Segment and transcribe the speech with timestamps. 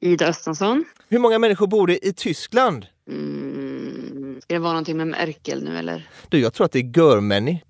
[0.00, 0.84] Ida Östensson.
[1.08, 2.86] Hur många människor bor det i Tyskland?
[3.08, 6.08] Mm, ska det vara någonting med Merkel nu eller?
[6.28, 7.62] Du, jag tror att det är Görmänni.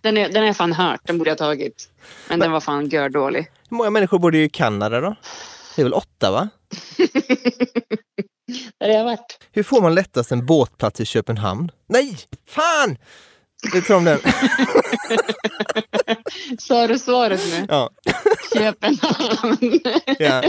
[0.00, 1.88] Den är, den har jag fan hört, den borde jag tagit.
[2.28, 3.50] Men, den var fan gördålig.
[3.70, 5.16] Hur många människor bor det i Kanada då?
[5.76, 6.48] Det är väl åtta va?
[8.80, 9.38] Där har jag varit.
[9.52, 11.70] Hur får man lättast en båtplats i Köpenhamn?
[11.86, 12.18] Nej!
[12.46, 12.96] Fan!
[13.74, 14.18] Vet du om den?
[16.58, 17.66] Sa du svaret nu?
[17.68, 17.90] Ja.
[18.54, 19.80] Köpenhamn.
[20.18, 20.42] ja.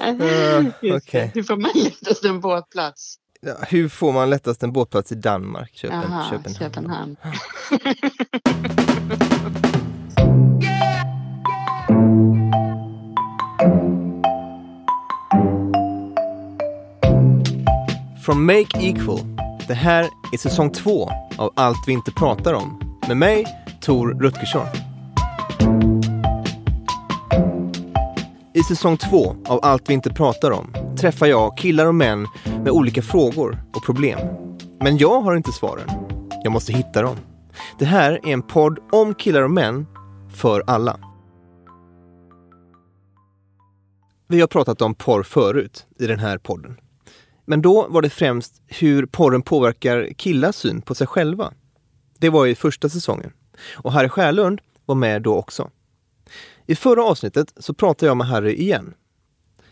[0.00, 1.30] Uh, Just okej.
[1.34, 1.40] det.
[1.40, 3.18] Hur får man lättast en båtplats?
[3.40, 3.54] ja.
[3.68, 5.70] Hur får man lättast en båtplats i Danmark?
[5.74, 7.16] Köpen, Jaha, Köpenhamn.
[7.16, 7.16] Köpenhamn.
[18.24, 19.41] From Make Equal.
[19.68, 22.98] Det här är säsong två av Allt vi inte pratar om.
[23.08, 23.44] Med mig,
[23.80, 24.66] Tor Rutgersson.
[28.54, 32.70] I säsong två av Allt vi inte pratar om träffar jag killar och män med
[32.70, 34.18] olika frågor och problem.
[34.80, 35.88] Men jag har inte svaren.
[36.42, 37.16] Jag måste hitta dem.
[37.78, 39.86] Det här är en podd om killar och män
[40.34, 41.00] för alla.
[44.28, 46.76] Vi har pratat om porr förut i den här podden.
[47.52, 51.52] Men då var det främst hur porren påverkar killars syn på sig själva.
[52.18, 53.32] Det var i första säsongen.
[53.74, 55.70] Och Harry Skärlund var med då också.
[56.66, 58.94] I förra avsnittet så pratade jag med Harry igen.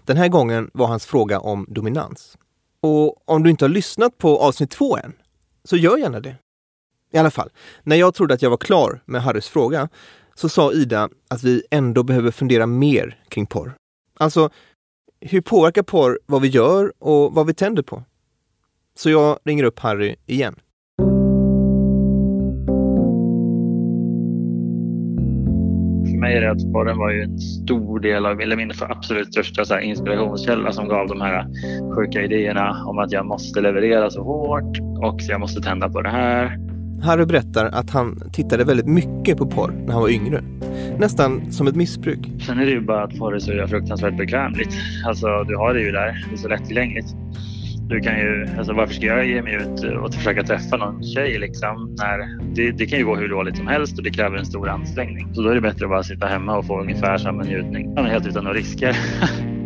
[0.04, 2.38] Den här gången var hans fråga om dominans.
[2.80, 5.12] Och om du inte har lyssnat på avsnitt två än,
[5.64, 6.36] så gör gärna det.
[7.12, 7.50] I alla fall,
[7.82, 9.88] när jag trodde att jag var klar med Harrys fråga
[10.34, 13.74] så sa Ida att vi ändå behöver fundera mer kring porr.
[14.19, 14.50] Alltså,
[15.20, 18.03] hur påverkar porr vad vi gör och vad vi tänder på?
[18.94, 20.54] Så jag ringer upp Harry igen.
[26.10, 29.32] För mig är det att porren var ju en stor del av, eller min absolut
[29.32, 31.47] största så här, inspirationskälla som gav de här
[31.94, 36.02] sjuka idéerna om att jag måste leverera så hårt och så jag måste tända på
[36.02, 36.58] det här.
[37.03, 40.43] Harry berättar att han tittade väldigt mycket på porr när han var yngre.
[40.99, 42.19] Nästan som ett missbruk.
[42.47, 44.75] Sen är det ju bara att porr är så fruktansvärt bekvämligt.
[45.06, 47.15] Alltså du har det ju där, det är så lättillgängligt.
[47.88, 51.38] Du kan ju, alltså varför ska jag ge mig ut och försöka träffa någon tjej
[51.38, 51.97] liksom?
[51.99, 54.69] När det, det kan ju gå hur dåligt som helst och det kräver en stor
[54.69, 55.34] ansträngning.
[55.34, 57.97] Så då är det bättre att bara sitta hemma och få ungefär samma njutning.
[57.97, 58.97] Helt utan några risker.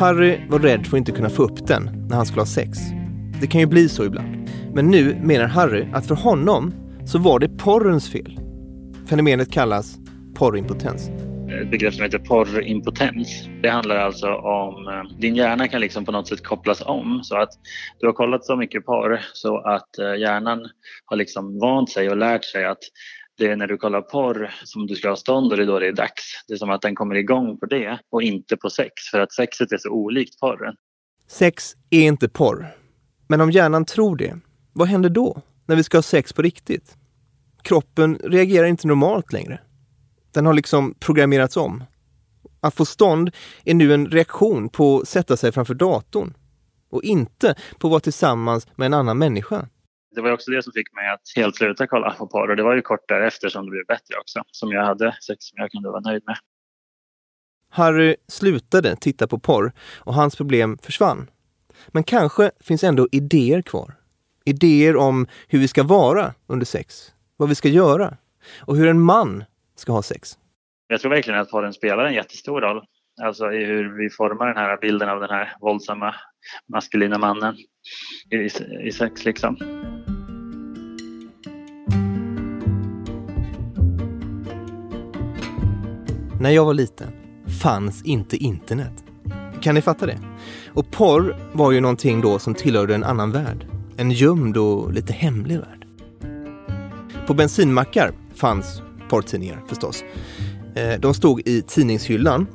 [0.00, 2.78] Harry var rädd för att inte kunna få upp den när han skulle ha sex.
[3.40, 4.50] Det kan ju bli så ibland.
[4.74, 6.74] Men nu menar Harry att för honom
[7.06, 8.38] så var det porrens fel.
[9.08, 9.98] Fenomenet kallas
[10.34, 11.08] porrimpotens.
[11.08, 13.48] Eh, Ett begrepp som heter porrimpotens.
[13.62, 17.36] Det handlar alltså om eh, din hjärna kan liksom på något sätt kopplas om så
[17.36, 17.50] att
[17.98, 20.68] du har kollat så mycket porr så att eh, hjärnan
[21.04, 22.82] har liksom vant sig och lärt sig att
[23.40, 25.78] det är när du kollar porr som du ska ha stånd och det är då
[25.78, 26.44] det är dags.
[26.48, 29.32] Det är som att den kommer igång på det och inte på sex för att
[29.32, 30.74] sexet är så olikt porren.
[31.28, 32.76] Sex är inte porr.
[33.28, 34.38] Men om hjärnan tror det,
[34.72, 35.42] vad händer då?
[35.66, 36.96] När vi ska ha sex på riktigt?
[37.62, 39.60] Kroppen reagerar inte normalt längre.
[40.34, 41.84] Den har liksom programmerats om.
[42.60, 43.30] Att få stånd
[43.64, 46.34] är nu en reaktion på att sätta sig framför datorn.
[46.90, 49.68] Och inte på att vara tillsammans med en annan människa.
[50.14, 52.62] Det var också det som fick mig att helt sluta kolla på porr och det
[52.62, 54.42] var ju kort därefter som det blev bättre också.
[54.50, 56.36] Som jag hade sex som jag kunde vara nöjd med.
[57.70, 61.30] Harry slutade titta på porr och hans problem försvann.
[61.88, 63.94] Men kanske finns ändå idéer kvar.
[64.44, 68.16] Idéer om hur vi ska vara under sex, vad vi ska göra
[68.60, 69.44] och hur en man
[69.76, 70.38] ska ha sex.
[70.86, 72.84] Jag tror verkligen att porren spelar en jättestor roll.
[73.22, 76.14] Alltså i hur vi formar den här bilden av den här våldsamma
[76.72, 77.56] maskulina mannen
[78.30, 78.36] i,
[78.86, 79.56] i sex liksom.
[86.40, 87.08] När jag var liten
[87.60, 89.04] fanns inte internet.
[89.60, 90.18] Kan ni fatta det?
[90.68, 93.66] Och porr var ju någonting då som tillhörde en annan värld.
[93.96, 95.86] En gömd och lite hemlig värld.
[97.26, 100.04] På bensinmackar fanns porrtidningar förstås.
[100.74, 102.46] Eh, de stod i tidningshyllan,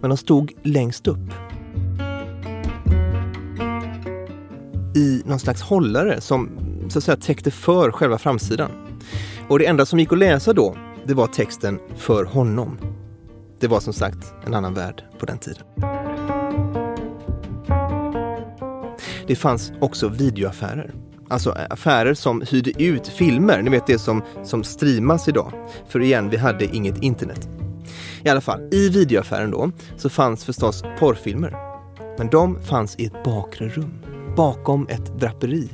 [0.00, 1.32] men de stod längst upp.
[4.96, 6.50] I någon slags hållare som
[6.88, 8.70] så att säga täckte för själva framsidan.
[9.48, 12.78] Och det enda som gick att läsa då, det var texten för honom.
[13.60, 15.62] Det var som sagt en annan värld på den tiden.
[19.26, 20.94] Det fanns också videoaffärer.
[21.28, 25.52] Alltså affärer som hyrde ut filmer, ni vet det som, som streamas idag.
[25.88, 27.48] För igen, vi hade inget internet.
[28.24, 31.56] I alla fall, i videoaffären då så fanns förstås porrfilmer.
[32.18, 33.92] Men de fanns i ett bakre rum,
[34.36, 35.70] bakom ett draperi.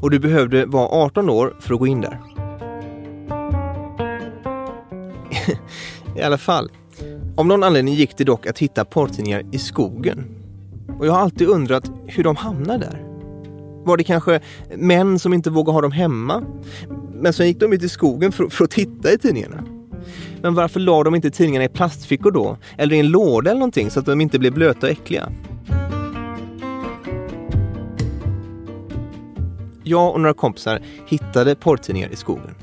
[0.00, 2.20] Och du behövde vara 18 år för att gå in där.
[6.16, 6.70] I alla fall,
[7.38, 10.24] av någon anledning gick det dock att hitta porrtidningar i skogen.
[10.98, 13.04] Och jag har alltid undrat hur de hamnar där.
[13.84, 14.40] Var det kanske
[14.76, 16.42] män som inte vågade ha dem hemma?
[17.12, 19.64] Men sen gick de ut i skogen för, för att titta i tidningarna.
[20.42, 22.56] Men varför la de inte tidningarna i plastfickor då?
[22.78, 25.32] Eller i en låda eller någonting så att de inte blev blöta och äckliga?
[29.82, 32.54] Jag och några kompisar hittade porrtidningar i skogen.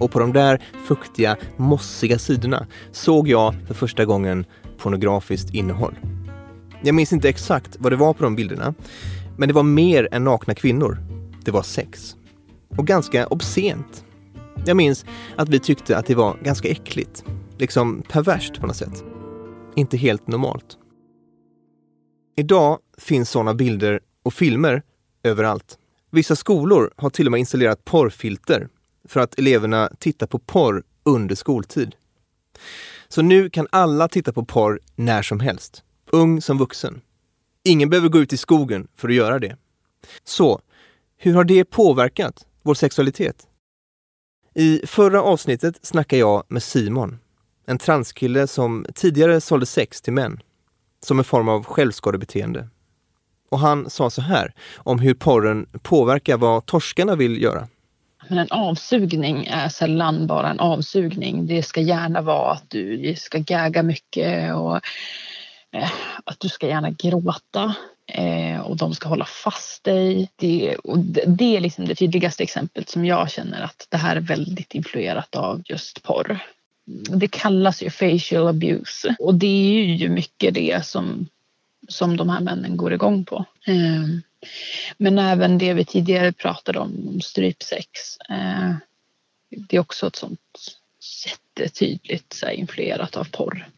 [0.00, 4.44] Och på de där fuktiga, mossiga sidorna såg jag för första gången
[4.78, 5.94] pornografiskt innehåll.
[6.82, 8.74] Jag minns inte exakt vad det var på de bilderna,
[9.36, 10.98] men det var mer än nakna kvinnor.
[11.44, 12.16] Det var sex.
[12.76, 14.04] Och ganska obscent.
[14.66, 15.04] Jag minns
[15.36, 17.24] att vi tyckte att det var ganska äckligt.
[17.58, 19.04] Liksom perverst på något sätt.
[19.76, 20.78] Inte helt normalt.
[22.36, 24.82] Idag finns sådana bilder och filmer
[25.22, 25.78] överallt.
[26.10, 28.68] Vissa skolor har till och med installerat porrfilter
[29.04, 31.94] för att eleverna tittar på porr under skoltid.
[33.08, 37.00] Så nu kan alla titta på porr när som helst, ung som vuxen.
[37.64, 39.56] Ingen behöver gå ut i skogen för att göra det.
[40.24, 40.60] Så,
[41.16, 43.46] hur har det påverkat vår sexualitet?
[44.54, 47.18] I förra avsnittet snackade jag med Simon,
[47.66, 50.42] en transkille som tidigare sålde sex till män,
[51.00, 52.68] som en form av självskadebeteende.
[53.50, 57.68] Och han sa så här om hur porren påverkar vad torskarna vill göra.
[58.32, 61.46] Men en avsugning är sällan bara en avsugning.
[61.46, 64.76] Det ska gärna vara att du ska gagga mycket och
[65.72, 65.90] eh,
[66.24, 67.74] att du ska gärna gråta
[68.06, 70.28] eh, och de ska hålla fast dig.
[70.36, 74.16] Det, och det, det är liksom det tydligaste exemplet som jag känner att det här
[74.16, 76.38] är väldigt influerat av just porr.
[77.10, 81.26] Det kallas ju facial abuse och det är ju mycket det som,
[81.88, 83.44] som de här männen går igång på.
[83.66, 84.04] Eh,
[84.96, 87.90] men även det vi tidigare pratade om, om strypsex.
[88.30, 88.74] Eh,
[89.48, 90.40] det är också ett sånt
[91.26, 93.68] jättetydligt så här, influerat av porr.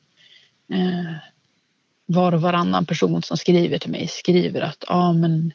[0.72, 1.14] Eh,
[2.06, 5.52] var och varannan person som skriver till mig skriver att ja, ah, men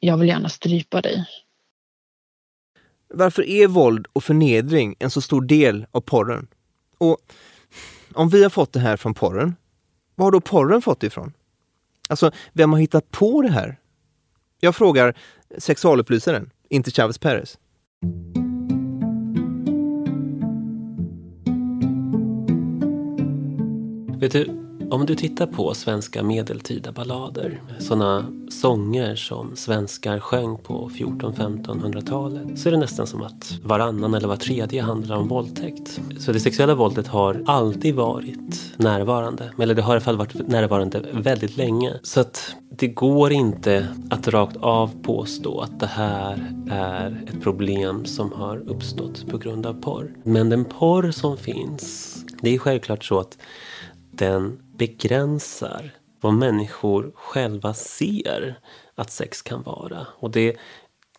[0.00, 1.26] jag vill gärna strypa dig.
[3.08, 6.46] Varför är våld och förnedring en så stor del av porren?
[6.98, 7.18] Och
[8.14, 9.56] om vi har fått det här från porren,
[10.14, 11.32] var har då porren fått det ifrån?
[12.08, 13.78] Alltså, vem har hittat på det här?
[14.64, 15.14] Jag frågar
[15.58, 17.58] sexualupplysaren, inte Chavez Perez.
[24.20, 30.90] Vet du, om du tittar på svenska medeltida ballader, sådana sånger som svenskar sjöng på
[30.94, 36.00] 14-1500-talet, så är det nästan som att varannan eller var tredje handlar om våldtäkt.
[36.18, 40.48] Så det sexuella våldet har alltid varit närvarande, eller det har i alla fall varit
[40.48, 41.92] närvarande väldigt länge.
[42.02, 48.04] Så att det går inte att rakt av påstå att det här är ett problem
[48.04, 50.14] som har uppstått på grund av porr.
[50.22, 53.38] Men den porr som finns, det är självklart så att
[54.10, 55.90] den begränsar
[56.20, 58.58] vad människor själva ser
[58.94, 60.06] att sex kan vara.
[60.18, 60.56] Och det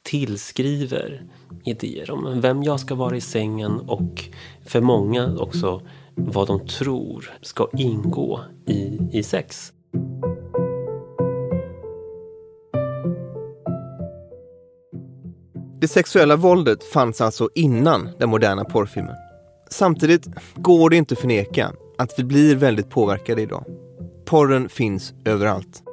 [0.04, 1.24] tillskriver
[1.64, 4.24] idéer om vem jag ska vara i sängen och
[4.66, 5.82] för många också
[6.16, 9.72] vad de tror ska ingå i, i sex.
[15.82, 19.16] Det sexuella våldet fanns alltså innan den moderna porrfilmen.
[19.70, 23.66] Samtidigt går det inte att förneka att vi blir väldigt påverkade idag.
[24.26, 25.84] Porren finns överallt.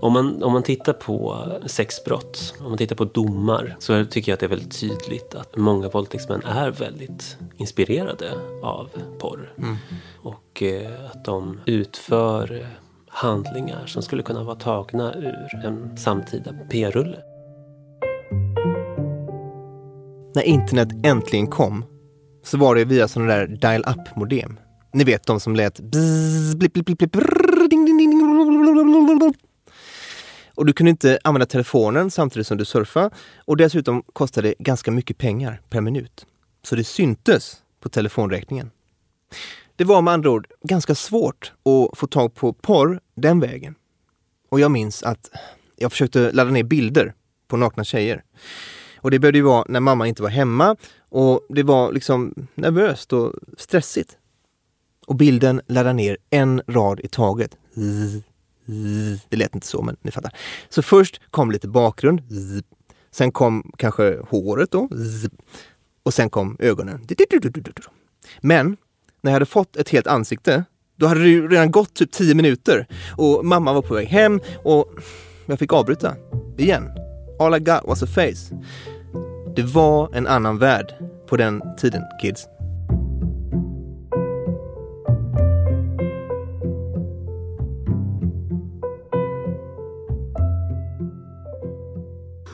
[0.00, 4.34] Om man, om man tittar på sexbrott, om man tittar på domar, så tycker jag
[4.34, 9.52] att det är väldigt tydligt att många våldtäktsmän är väldigt inspirerade av porr.
[9.58, 9.76] Mm.
[10.22, 12.66] Och eh, att de utför
[13.08, 17.18] handlingar som skulle kunna vara tagna ur en samtida p-rulle.
[20.34, 21.84] När internet äntligen kom
[22.44, 24.58] så var det via sådana där dial-up modem.
[24.92, 29.34] Ni vet de som lät bzz, blip, blip, blip, brr, ding, ding, ding,
[30.56, 33.10] och du kunde inte använda telefonen samtidigt som du surfade.
[33.36, 36.26] Och dessutom kostade det ganska mycket pengar per minut.
[36.62, 38.70] Så det syntes på telefonräkningen.
[39.76, 43.74] Det var med andra ord ganska svårt att få tag på porr den vägen.
[44.48, 45.30] Och jag minns att
[45.76, 47.14] jag försökte ladda ner bilder
[47.48, 48.22] på nakna tjejer.
[48.96, 50.76] Och det började ju vara när mamma inte var hemma
[51.08, 54.16] och det var liksom nervöst och stressigt.
[55.06, 57.56] Och bilden laddar ner en rad i taget.
[59.28, 60.32] Det lät inte så, men ni fattar.
[60.68, 62.22] Så först kom lite bakgrund.
[63.10, 64.88] Sen kom kanske håret då.
[66.02, 67.06] Och sen kom ögonen.
[68.40, 68.76] Men
[69.20, 70.64] när jag hade fått ett helt ansikte,
[70.96, 72.86] då hade det ju redan gått typ 10 minuter
[73.16, 74.94] och mamma var på väg hem och
[75.46, 76.14] jag fick avbryta.
[76.58, 76.90] Igen.
[77.38, 78.56] All I got was a face.
[79.56, 80.94] Det var en annan värld
[81.28, 82.46] på den tiden, kids.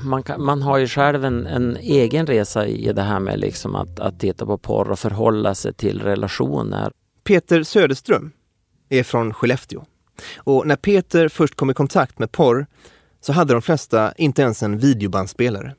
[0.05, 3.75] Man, kan, man har ju själv en, en, egen resa i det här med liksom
[3.75, 6.93] att, att titta på porr och förhålla sig till relationer.
[7.25, 8.33] Peter Söderström
[8.89, 9.85] är från Skellefteå.
[10.37, 12.67] Och när Peter först kom i kontakt med porr
[13.21, 15.75] så hade de flesta inte ens en videobandspelare.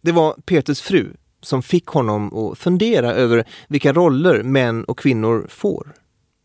[0.00, 5.46] Det var Peters fru som fick honom att fundera över vilka roller män och kvinnor
[5.48, 5.94] får.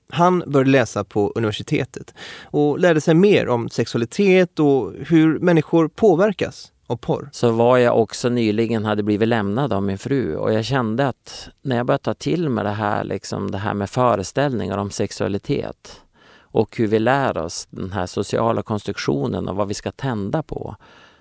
[0.10, 6.72] Han började läsa på universitetet och lärde sig mer om sexualitet och hur människor påverkas
[6.88, 7.30] och porr.
[7.32, 11.50] Så var jag också nyligen hade blivit lämnad av min fru och jag kände att
[11.62, 16.02] när jag började ta till mig det här, liksom, det här med föreställningar om sexualitet
[16.40, 20.76] och hur vi lär oss den här sociala konstruktionen och vad vi ska tända på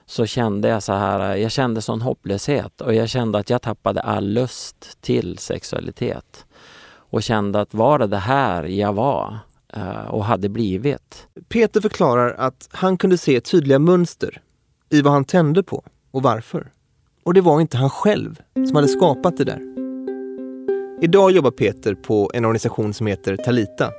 [0.07, 4.01] så kände jag så här, jag kände sån hopplöshet och jag kände att jag tappade
[4.01, 6.47] all lust till sexualitet.
[7.11, 9.39] Och kände att var det det här jag var
[9.73, 11.27] eh, och hade blivit?
[11.49, 14.43] Peter förklarar att han kunde se tydliga mönster
[14.91, 16.73] i vad han tände på och varför.
[17.25, 19.61] Och det var inte han själv som hade skapat det där.
[21.03, 23.91] Idag jobbar Peter på en organisation som heter Talita.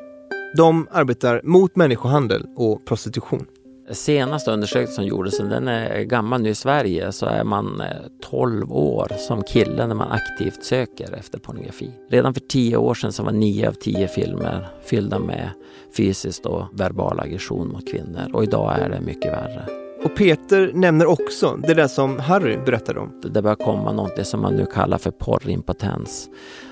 [0.57, 3.45] De arbetar mot människohandel och prostitution.
[3.91, 7.87] Senaste undersökningen som gjordes, den är gammal nu i Sverige, så är man eh,
[8.23, 11.91] 12 år som kille när man aktivt söker efter pornografi.
[12.09, 15.49] Redan för 10 år sedan så var 9 av 10 filmer fyllda med
[15.97, 19.86] fysiskt och verbal aggression mot kvinnor och idag är det mycket värre.
[20.07, 23.21] Och Peter nämner också det där som Harry berättade om.
[23.33, 26.29] Det börjar komma något som man nu kallar för porrimpotens.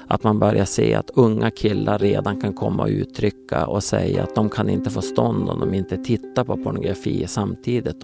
[0.07, 4.35] Att man börjar se att unga killar redan kan komma och uttrycka och säga att
[4.35, 8.03] de kan inte få stånd om de inte tittar på pornografi samtidigt.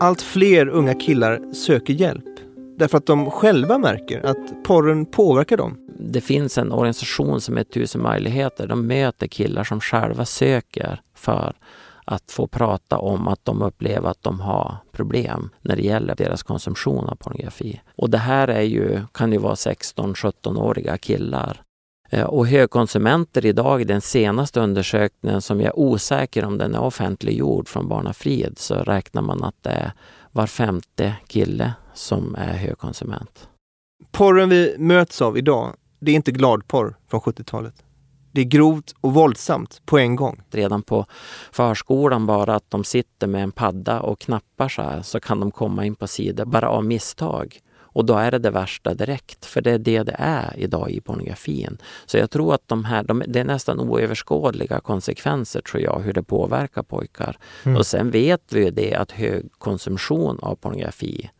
[0.00, 2.33] Allt fler unga killar söker hjälp
[2.76, 5.78] därför att de själva märker att porren påverkar dem.
[5.98, 8.66] Det finns en organisation som heter Tusen möjligheter.
[8.66, 11.56] De möter killar som själva söker för
[12.04, 16.42] att få prata om att de upplever att de har problem när det gäller deras
[16.42, 17.80] konsumtion av pornografi.
[17.96, 21.60] Och det här är ju, kan ju vara 16-17-åriga killar.
[22.10, 27.68] Eh, och högkonsumenter idag, den senaste undersökningen som jag är osäker om den är offentliggjord
[27.68, 29.92] från Barnafrid, så räknar man att det är
[30.32, 33.48] var femte kille som är högkonsument.
[34.12, 37.74] Porren vi möts av idag, det är inte gladporr från 70-talet.
[38.32, 40.42] Det är grovt och våldsamt på en gång.
[40.50, 41.06] Redan på
[41.52, 45.50] förskolan bara att de sitter med en padda och knappar så här så kan de
[45.50, 47.60] komma in på sidor bara av misstag.
[47.94, 51.00] Och då är det det värsta direkt, för det är det det är idag i
[51.00, 51.78] pornografin.
[52.06, 56.12] Så jag tror att de här, de, det är nästan oöverskådliga konsekvenser tror jag, hur
[56.12, 57.38] det påverkar pojkar.
[57.64, 57.76] Mm.
[57.76, 61.30] Och sen vet vi ju det att hög konsumtion av pornografi,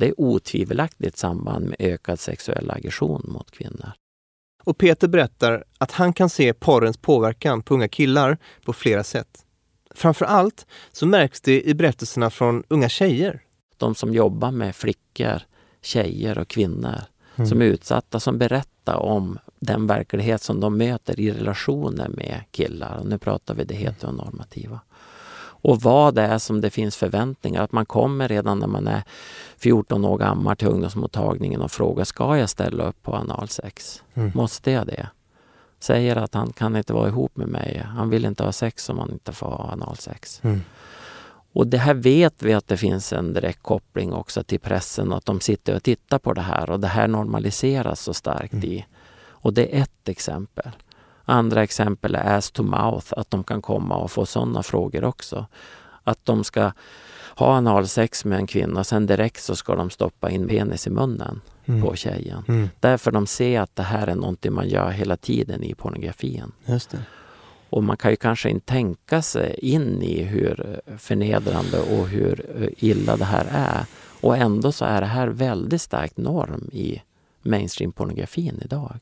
[0.00, 3.92] det är otvivelaktigt samband med ökad sexuell aggression mot kvinnor.
[4.64, 9.44] Och Peter berättar att han kan se porrens påverkan på unga killar på flera sätt.
[9.94, 13.42] Framför allt så märks det i berättelserna från unga tjejer.
[13.76, 15.42] De som jobbar med flickor
[15.82, 17.00] tjejer och kvinnor
[17.36, 17.48] mm.
[17.48, 22.98] som är utsatta som berättar om den verklighet som de möter i relationer med killar.
[22.98, 24.80] Och nu pratar vi det heteronormativa.
[25.62, 27.62] Och vad det är som det finns förväntningar.
[27.62, 29.02] Att man kommer redan när man är
[29.56, 34.02] 14 år gammal till ungdomsmottagningen och frågar ska jag ställa upp på analsex?
[34.14, 34.32] Mm.
[34.34, 35.08] Måste jag det?
[35.80, 37.82] säger att han kan inte vara ihop med mig.
[37.96, 40.40] Han vill inte ha sex om han inte får ha analsex.
[40.44, 40.60] Mm.
[41.52, 45.26] Och det här vet vi att det finns en direkt koppling också till pressen, att
[45.26, 48.64] de sitter och tittar på det här och det här normaliseras så starkt Mm.
[48.64, 48.86] i.
[49.42, 50.70] Och det är ett exempel.
[51.30, 55.46] Andra exempel är ass to mouth, att de kan komma och få sådana frågor också.
[56.04, 56.72] Att de ska
[57.36, 60.90] ha analsex med en kvinna och sen direkt så ska de stoppa in penis i
[60.90, 61.82] munnen Mm.
[61.82, 62.44] på tjejen.
[62.48, 62.68] Mm.
[62.80, 66.52] Därför de ser att det här är någonting man gör hela tiden i pornografin.
[66.66, 66.98] Just det.
[67.70, 72.68] Och man kan ju kanske inte tänka sig in i hur förnedrande och hur eh,
[72.76, 73.84] illa det här är.
[74.20, 77.02] Och ändå så är det här väldigt starkt norm i
[77.42, 78.98] mainstream-pornografin idag.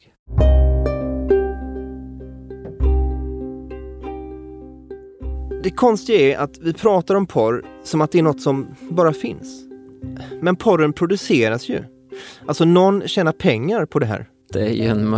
[5.62, 9.12] Det konstiga är att vi pratar om porr som att det är något som bara
[9.12, 9.64] finns.
[10.40, 11.84] Men porren produceras ju.
[12.46, 14.28] Alltså någon tjänar pengar på det här.
[14.52, 15.10] Det är ju en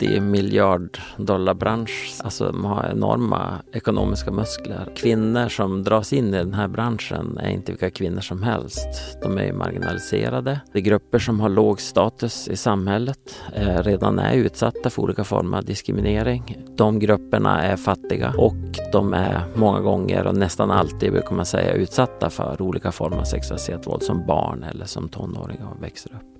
[0.00, 2.20] multimiljarddollar-bransch.
[2.24, 4.92] Alltså de har enorma ekonomiska muskler.
[4.96, 8.88] Kvinnor som dras in i den här branschen är inte vilka kvinnor som helst.
[9.22, 10.60] De är ju marginaliserade.
[10.72, 15.24] Det är grupper som har låg status i samhället, eh, redan är utsatta för olika
[15.24, 16.56] former av diskriminering.
[16.76, 18.56] De grupperna är fattiga och
[18.92, 23.24] de är många gånger och nästan alltid brukar man säga utsatta för olika former av
[23.24, 26.33] sexualiserat våld som barn eller som tonåringar växer upp.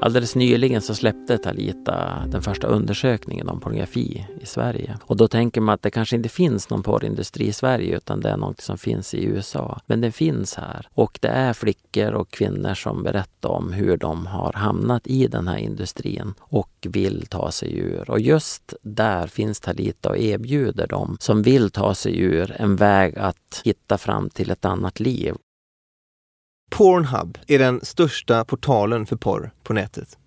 [0.00, 4.98] Alldeles nyligen så släppte Talita den första undersökningen om pornografi i Sverige.
[5.02, 8.30] Och då tänker man att det kanske inte finns någon porrindustri i Sverige utan det
[8.30, 9.80] är något som finns i USA.
[9.86, 10.88] Men den finns här.
[10.94, 15.48] Och det är flickor och kvinnor som berättar om hur de har hamnat i den
[15.48, 18.10] här industrin och vill ta sig ur.
[18.10, 23.18] Och just där finns Talita och erbjuder dem som vill ta sig ur en väg
[23.18, 25.34] att hitta fram till ett annat liv.
[26.70, 30.18] Pornhub är den största portalen för porr på nätet.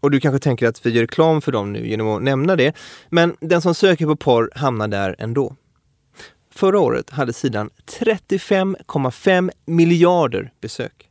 [0.00, 2.76] Och du kanske tänker att vi gör reklam för dem nu genom att nämna det,
[3.08, 5.56] men den som söker på porr hamnar där ändå.
[6.50, 11.08] Förra året hade sidan 35,5 miljarder besök.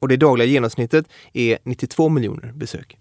[0.00, 2.98] Och det dagliga genomsnittet är 92 miljoner besök.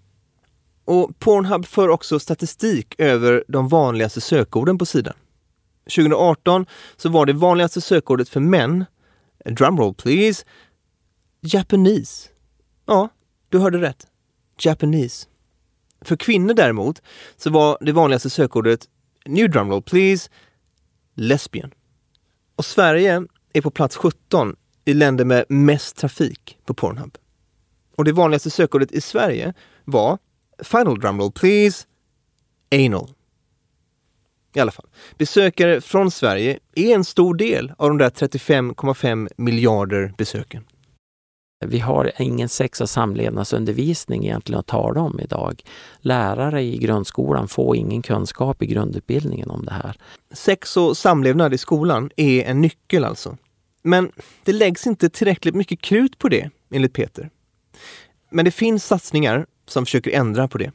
[0.86, 5.13] Och Pornhub för också statistik över de vanligaste sökorden på sidan.
[5.84, 6.65] 2018
[6.97, 8.86] så var det vanligaste sökordet för män,
[9.45, 10.45] drumroll please,
[11.43, 12.30] Japanese.
[12.86, 13.10] Ja,
[13.49, 14.08] du hörde rätt.
[14.60, 15.27] Japanese.
[16.01, 17.01] För kvinnor däremot
[17.38, 18.89] så var det vanligaste sökordet,
[19.25, 20.30] new drumroll please,
[21.15, 21.71] lesbian.
[22.56, 23.23] Och Sverige
[23.54, 27.17] är på plats 17 i länder med mest trafik på Pornhub.
[27.95, 29.54] Och det vanligaste sökordet i Sverige
[29.86, 30.17] var,
[30.63, 31.86] final drumroll please,
[32.71, 33.10] anal.
[34.54, 40.13] I alla fall, besökare från Sverige är en stor del av de där 35,5 miljarder
[40.17, 40.63] besöken.
[41.65, 45.63] Vi har ingen sex och samlevnadsundervisning egentligen att tala om idag.
[46.00, 49.97] Lärare i grundskolan får ingen kunskap i grundutbildningen om det här.
[50.34, 53.38] Sex och samlevnad i skolan är en nyckel alltså.
[53.82, 54.12] Men
[54.43, 57.30] det läggs inte tillräckligt mycket krut på det, enligt Peter.
[58.30, 60.71] Men det finns satsningar som försöker ändra på det.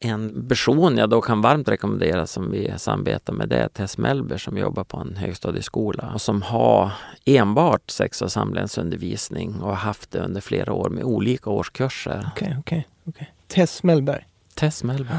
[0.00, 4.38] En person jag då kan varmt rekommendera som vi samarbetar med det är Tess Mellberg
[4.38, 6.92] som jobbar på en högstadieskola och som har
[7.24, 12.30] enbart sex och samlevnadsundervisning och har haft det under flera år med olika årskurser.
[12.32, 13.32] Okej, okej, okej.
[13.48, 14.26] Tess Mellberg.
[14.54, 15.18] Tess Mellberg.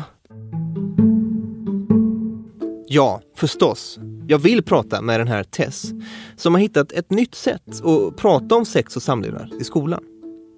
[2.87, 3.99] Ja, förstås.
[4.27, 5.91] Jag vill prata med den här Tess
[6.35, 10.03] som har hittat ett nytt sätt att prata om sex och samlevnad i skolan.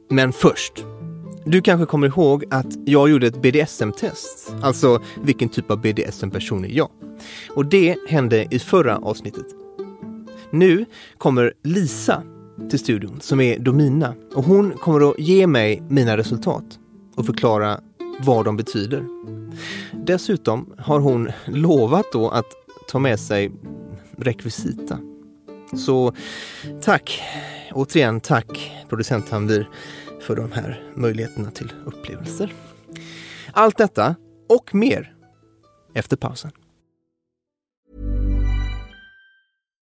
[0.09, 0.73] Men först.
[1.51, 4.53] Du kanske kommer ihåg att jag gjorde ett BDSM-test.
[4.61, 6.89] Alltså, vilken typ av BDSM-person är jag?
[7.55, 9.45] Och det hände i förra avsnittet.
[10.51, 10.85] Nu
[11.17, 12.23] kommer Lisa
[12.69, 14.13] till studion, som är Domina.
[14.35, 16.79] Och hon kommer att ge mig mina resultat
[17.15, 17.79] och förklara
[18.19, 19.03] vad de betyder.
[20.05, 22.47] Dessutom har hon lovat då att
[22.87, 23.51] ta med sig
[24.17, 24.99] rekvisita.
[25.77, 26.13] Så
[26.81, 27.21] tack,
[27.71, 29.69] återigen tack producent Hamvir
[30.21, 32.53] för de här möjligheterna till upplevelser.
[33.51, 34.15] Allt detta
[34.49, 35.13] och mer
[35.93, 36.51] efter pausen.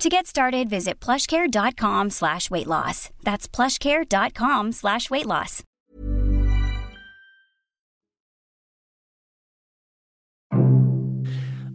[0.00, 3.10] To get started, visit plushcare.com slash weight loss.
[3.22, 5.62] That's plushcare.com slash weight loss.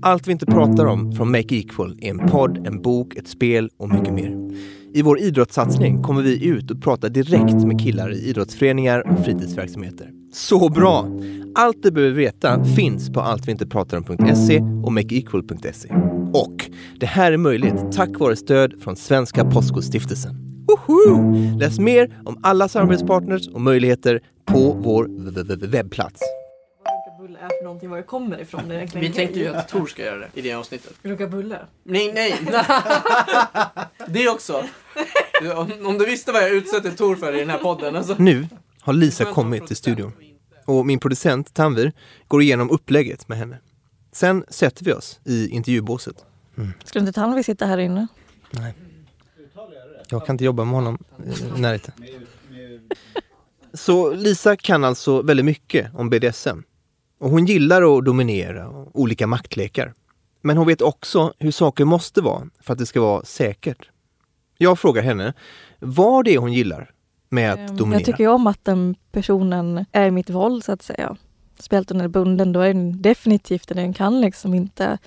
[0.01, 3.69] Allt vi inte pratar om från Make Equal är en podd, en bok, ett spel
[3.77, 4.35] och mycket mer.
[4.93, 10.09] I vår idrottssatsning kommer vi ut och pratar direkt med killar i idrottsföreningar och fritidsverksamheter.
[10.33, 11.05] Så bra!
[11.55, 16.18] Allt du behöver veta finns på alltviintepratarom.se och makeequal.se.
[16.33, 20.35] Och det här är möjligt tack vare stöd från Svenska Postkodstiftelsen.
[20.67, 21.33] Woho!
[21.59, 25.07] Läs mer om alla samarbetspartners och möjligheter på vår
[25.67, 26.21] webbplats.
[27.19, 28.67] bulle är för någonting, var det kommer ifrån.
[28.67, 30.93] Det är Vi tänkte ju att Tor ska göra det i det avsnittet.
[31.01, 31.59] Runka bulle?
[31.83, 32.39] Nej, nej!
[34.07, 34.63] det också.
[35.55, 37.95] Om, om du visste vad jag utsätter Tor för i den här podden.
[37.95, 38.15] Alltså.
[38.17, 38.47] Nu
[38.81, 40.11] har Lisa kommit till studion
[40.65, 41.91] och min producent Tanvir
[42.27, 43.57] går igenom upplägget med henne.
[44.19, 46.25] Sen sätter vi oss i intervjubåset.
[46.83, 48.07] Skulle inte Tanvi sitta här inne?
[48.51, 48.73] Nej.
[50.09, 50.97] Jag kan inte jobba med honom
[51.55, 51.93] i närheten.
[53.73, 56.63] Så Lisa kan alltså väldigt mycket om BDSM.
[57.19, 59.93] Och hon gillar att dominera och olika maktlekar.
[60.41, 63.89] Men hon vet också hur saker måste vara för att det ska vara säkert.
[64.57, 65.33] Jag frågar henne
[65.79, 66.91] vad det är hon gillar
[67.29, 67.99] med att Ehm, dominera.
[67.99, 71.17] Jag tycker ju om att den personen är i mitt våld så att säga.
[71.59, 74.97] Speciellt om den är bunden, då är den definitivt den kan liksom inte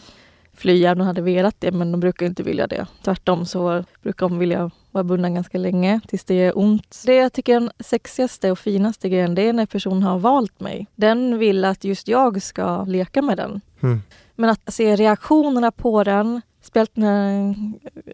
[0.55, 2.87] fly även om de hade velat det, men de brukar inte vilja det.
[3.05, 7.03] Tvärtom så brukar de vilja vara bundna ganska länge tills det gör ont.
[7.07, 10.61] Det jag tycker är den sexigaste och finaste grejen, det är när personen har valt
[10.61, 10.87] mig.
[10.95, 13.61] Den vill att just jag ska leka med den.
[13.83, 14.03] Mm.
[14.35, 17.55] Men att se reaktionerna på den, speciellt när,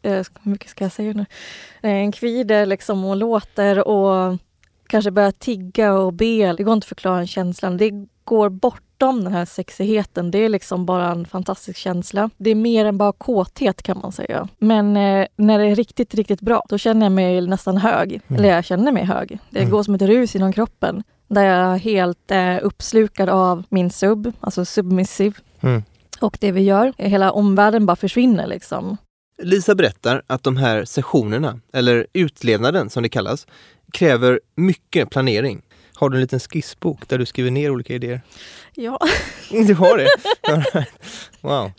[0.03, 1.27] eh, hur mycket ska jag säga nu?
[1.83, 4.39] Eh, En kvider liksom och låter och
[4.87, 6.53] kanske börjar tigga och be.
[6.53, 7.77] Det går inte att förklara en känslan.
[7.77, 7.91] Det
[8.29, 10.31] går bortom den här sexigheten.
[10.31, 12.31] Det är liksom bara en fantastisk känsla.
[12.37, 14.49] Det är mer än bara kåthet kan man säga.
[14.59, 18.21] Men eh, när det är riktigt, riktigt bra, då känner jag mig nästan hög.
[18.29, 18.39] Mm.
[18.41, 19.39] Eller jag känner mig hög.
[19.51, 19.71] Det Mm.
[19.71, 21.03] går som ett rus inom kroppen.
[21.29, 25.35] Där jag är helt eh, uppslukad av min sub, alltså submissive.
[25.61, 25.83] Mm.
[26.21, 28.97] Och det vi gör, hela omvärlden bara försvinner liksom.
[29.43, 33.47] Lisa berättar att de här sessionerna, eller utlevnaden som det kallas,
[33.93, 35.63] kräver mycket planering.
[35.99, 38.21] Har du en liten skissbok där du skriver ner olika idéer?
[38.75, 38.99] Ja.
[39.51, 40.09] Du har det?
[41.41, 41.71] Wow.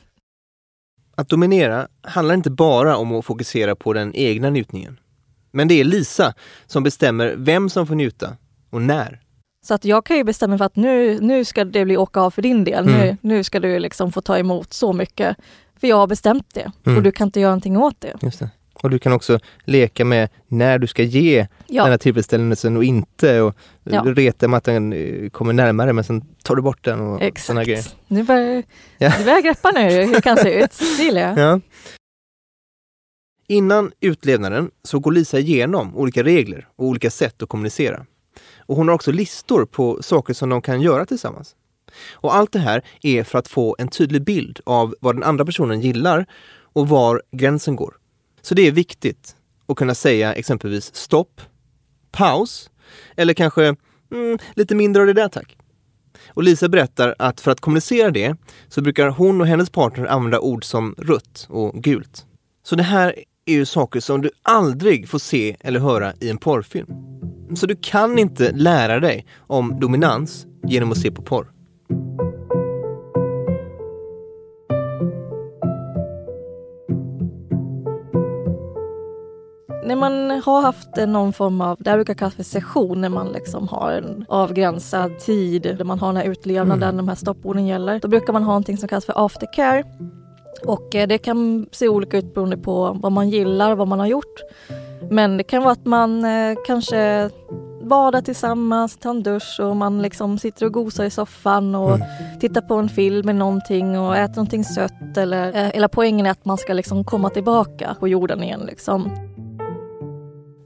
[1.15, 4.99] Att dominera handlar inte bara om att fokusera på den egna njutningen.
[5.51, 6.34] Men det är Lisa
[6.67, 8.38] som bestämmer vem som får njuta
[8.69, 9.19] och när.
[9.65, 12.32] Så att jag kan ju bestämma för att nu, nu ska det bli åka av
[12.32, 12.86] för din del.
[12.86, 13.17] Nu, Mm.
[13.21, 15.38] nu ska du liksom få ta emot så mycket.
[15.79, 16.97] För jag har bestämt det Mm.
[16.97, 18.13] och du kan inte göra någonting åt det.
[18.21, 18.49] Just det.
[18.83, 21.83] Och du kan också leka med när du ska ge Ja.
[21.83, 24.03] den här tillfredsställelsen och inte och Ja.
[24.05, 27.65] reta med att den eh, kommer närmare men sen tar du bort den och Exakt.
[27.67, 27.85] grejer.
[28.07, 28.63] Nu börjar,
[28.97, 29.13] Ja.
[29.17, 30.71] du börjar greppa nu hur det kan se ut.
[30.97, 31.37] Det gillar jag.
[31.39, 31.59] Ja.
[33.47, 38.05] Innan utlevnaden så går Lisa igenom olika regler och olika sätt att kommunicera.
[38.57, 41.55] Och hon har också listor på saker som de kan göra tillsammans.
[42.13, 45.45] Och allt det här är för att få en tydlig bild av vad den andra
[45.45, 46.25] personen gillar
[46.73, 47.93] och var gränsen går.
[48.49, 49.35] Så det är viktigt
[49.67, 51.41] att kunna säga exempelvis stopp,
[52.12, 52.69] paus
[53.17, 53.75] eller kanske
[54.12, 55.57] mm, lite mindre av det där tack.
[56.27, 58.35] Och Lisa berättar att för att kommunicera det
[58.67, 62.25] så brukar hon och hennes partner använda ord som rött och gult.
[62.63, 66.38] Så det här är ju saker som du aldrig får se eller höra i en
[66.38, 66.88] porrfilm.
[67.55, 71.51] Så du kan inte lära dig om dominans genom att se på porr.
[79.89, 83.28] När man har haft någon form av, det här brukar kallas för session, när man
[83.32, 86.97] liksom har en avgränsad tid där man har den här utlevnaden, Mm.
[86.97, 87.99] de här stopporden gäller.
[87.99, 89.84] Då brukar man ha någonting som kallas för aftercare.
[90.65, 94.08] Och eh, det kan se olika ut beroende på vad man gillar, vad man har
[94.08, 94.39] gjort.
[95.12, 97.30] Men det kan vara att man eh, kanske
[97.84, 102.08] badar tillsammans, tar en dusch och man liksom sitter och gosar i soffan och Mm.
[102.39, 106.32] tittar på en film eller någonting och äter någonting sött eller, eh, eller poängen är
[106.32, 109.10] att man ska liksom komma tillbaka på jorden igen liksom.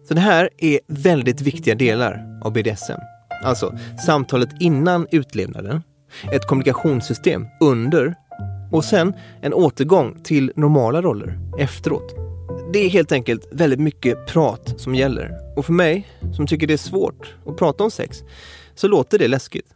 [0.08, 3.00] Så det här är väldigt viktiga delar av BDSM.
[3.44, 5.84] Alltså samtalet innan utlevnaden,
[6.32, 8.16] ett kommunikationssystem under
[8.72, 12.16] och sen en återgång till normala roller efteråt.
[12.74, 15.58] Det är helt enkelt väldigt mycket prat som gäller.
[15.58, 18.24] Och för mig, som tycker det är svårt att prata om sex,
[18.76, 19.68] så låter det läskigt.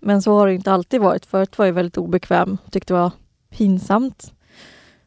[0.00, 1.26] Men så har det inte alltid varit.
[1.26, 3.12] Förut var jag väldigt obekväm, tyckte det var
[3.50, 4.32] pinsamt.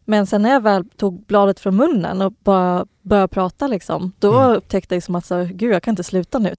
[0.09, 4.33] Men sen när jag väl tog bladet från munnen och bara började prata liksom, då
[4.39, 4.55] Mm.
[4.57, 6.53] upptäckte jag som att så, gud jag kan inte sluta nu.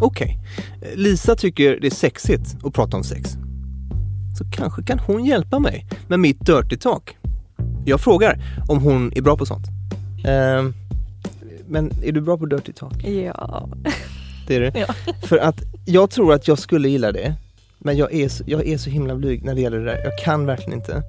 [0.00, 0.38] Okej,
[0.94, 3.30] Lisa tycker det är sexigt att prata om sex.
[4.38, 7.16] Så kanske kan hon hjälpa mig med mitt dirty talk.
[7.86, 9.66] Jag frågar om hon är bra på sånt.
[10.26, 10.74] Ehm,
[11.68, 13.04] men är du bra på dirty talk?
[13.04, 13.68] Ja.
[14.46, 14.78] Det är du?
[14.80, 14.86] Ja.
[15.22, 17.34] För att jag tror att jag skulle gilla det.
[17.78, 20.00] Men jag är, så, jag är så himla blyg när det gäller det där.
[20.04, 21.02] Jag kan verkligen inte.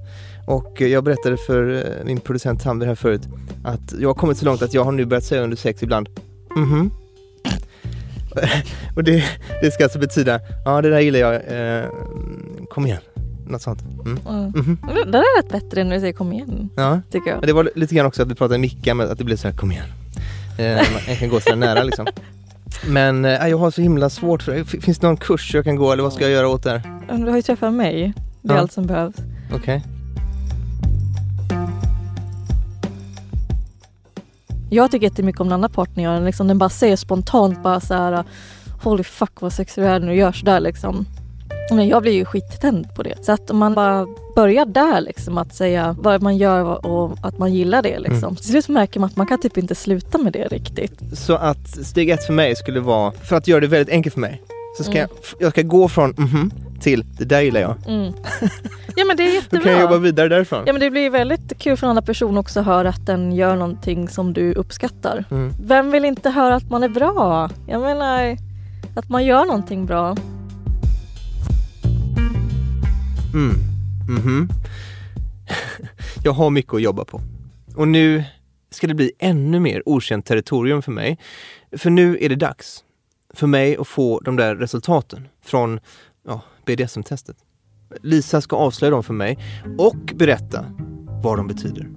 [0.46, 3.22] Och eh, jag berättade för eh, min producent Tanvi här förut
[3.64, 6.08] att jag har kommit så långt att jag har nu börjat säga under sex ibland
[6.56, 6.90] mhm.
[8.96, 9.24] Och det,
[9.62, 11.84] det ska alltså betyda, ja det där gillar jag, eh,
[12.70, 13.00] kom igen.
[13.46, 13.82] Något sånt.
[13.82, 14.18] Mm.
[14.28, 14.44] Mm.
[14.44, 14.78] Mhm.
[14.94, 17.00] Det det där lät bättre när du säger kom igen, Ja.
[17.10, 17.42] tycker jag.
[17.42, 19.56] Det var lite grann också att vi pratade micka med att det blev så här,
[19.56, 19.86] kom igen.
[20.58, 20.64] Eh,
[21.08, 22.06] jag kan gå så här nära liksom.
[22.86, 24.64] Men eh, jag har så himla svårt för det.
[24.64, 26.82] Finns det någon kurs jag kan gå eller vad ska jag göra åt det här?
[27.24, 28.60] Du har ju träffat mig, det är Ja.
[28.60, 29.16] allt som behövs.
[29.54, 29.82] Okej.
[34.70, 37.80] Jag tycker jättemycket om den andra parten gör den, liksom, den bara säger spontant bara
[37.80, 38.24] så här
[38.82, 41.06] Holy fuck vad du är när du gör sådär liksom.
[41.70, 43.24] Men jag blir ju skittänd på det.
[43.24, 47.38] Så att om man bara börjar där liksom att säga vad man gör och att
[47.38, 48.24] man gillar det liksom.
[48.24, 48.36] Mm.
[48.36, 51.18] Till slut märker man att man kan typ inte sluta med det riktigt.
[51.18, 54.20] Så att steg ett för mig skulle vara, för att göra det väldigt enkelt för
[54.20, 54.42] mig,
[54.76, 55.08] så ska Mm.
[55.10, 57.74] jag, jag ska gå från mhm till det där gillar jag.
[57.86, 58.12] Mm.
[58.96, 59.62] Ja men det är Då jättebra.
[59.62, 60.62] kan jag jobba vidare därifrån.
[60.66, 63.32] Ja men det blir väldigt kul för en annan person också att höra att den
[63.32, 65.24] gör någonting som du uppskattar.
[65.30, 65.52] Mm.
[65.64, 67.50] Vem vill inte höra att man är bra?
[67.68, 68.36] Jag menar
[68.96, 70.16] att man gör någonting bra.
[73.34, 73.54] Mm.
[74.08, 74.48] Mhm.
[76.24, 77.20] jag har mycket att jobba på.
[77.76, 78.24] Och nu
[78.70, 81.18] ska det bli ännu mer okänt territorium för mig.
[81.76, 82.84] För nu är det dags
[83.34, 85.80] för mig att få de där resultaten från
[86.26, 87.36] ja, BDSM-testet.
[88.02, 89.38] Lisa ska avslöja dem för mig
[89.78, 90.64] och berätta
[91.22, 91.88] vad de betyder.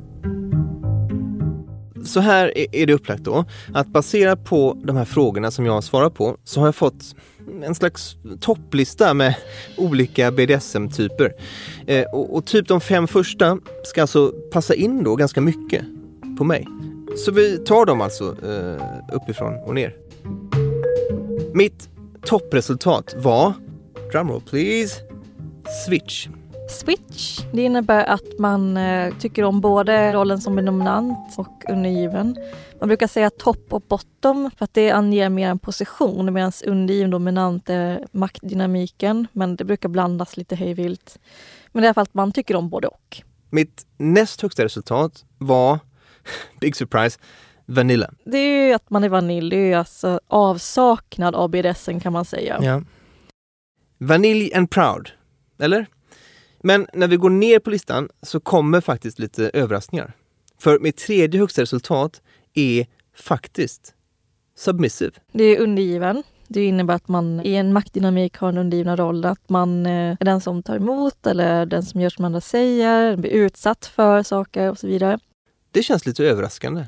[2.05, 5.81] Så här är- det upplagt då, att baserat på de här frågorna som jag har
[5.81, 7.15] svarat på så har jag fått
[7.63, 9.35] en slags topplista med
[9.77, 11.33] olika BDSM-typer.
[11.87, 15.85] Eh, och, och typ de fem första ska alltså passa in då ganska mycket
[16.37, 16.65] på mig.
[17.17, 18.83] Så vi tar dem alltså eh,
[19.15, 19.95] uppifrån och ner.
[21.53, 21.89] Mitt
[22.25, 23.53] toppresultat var,
[24.11, 25.01] drumroll please,
[25.85, 26.27] switch.
[26.69, 32.37] Switch, det innebär att man eh, tycker om både rollen som dominant och undergiven.
[32.79, 37.09] Man brukar säga topp och bottom för att det anger mer en position medan undergiven
[37.09, 41.19] dominant är maktdynamiken men det brukar blandas lite hejvilt.
[41.71, 43.21] Men det är i alla fall att man tycker om både och.
[43.49, 45.79] Mitt näst högsta resultat var,
[46.59, 47.19] big surprise,
[47.65, 48.11] vanilla.
[48.25, 52.13] Det är ju att man är vanilj, det är ju alltså avsaknad av BDSM kan
[52.13, 52.59] man säga.
[52.61, 52.81] Ja.
[54.01, 55.09] Vanilj and proud,
[55.59, 55.85] eller?
[56.63, 60.13] Men när vi går ner på listan så kommer faktiskt lite överraskningar.
[60.57, 62.21] För mitt tredje högsta resultat
[62.53, 63.93] är faktiskt
[64.57, 65.11] submissive.
[65.31, 66.23] Det är undergiven.
[66.47, 69.25] Det innebär att man i en maktdynamik har en undergivna roll.
[69.25, 73.17] Att man eh, är den som tar emot eller den som gör som andra säger,
[73.17, 75.19] blir utsatt för saker och så vidare.
[75.71, 76.85] Det känns lite överraskande.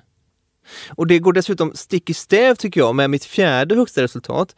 [0.90, 4.56] Och det går dessutom stick i stäv tycker jag med mitt fjärde högsta resultat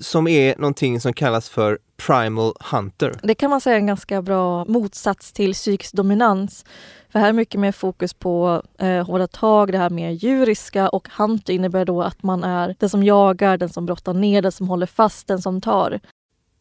[0.00, 3.12] som är någonting som kallas för primal hunter.
[3.22, 6.64] Det kan man säga är en ganska bra motsats till psykisk dominans.
[7.12, 11.08] För här är mycket mer fokus på eh, hårda tag, det här mer djuriska och
[11.18, 14.68] hunter innebär då att man är den som jagar, den som brottar ner, den som
[14.68, 16.00] håller fast, den som tar.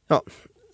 [0.08, 0.22] Ja,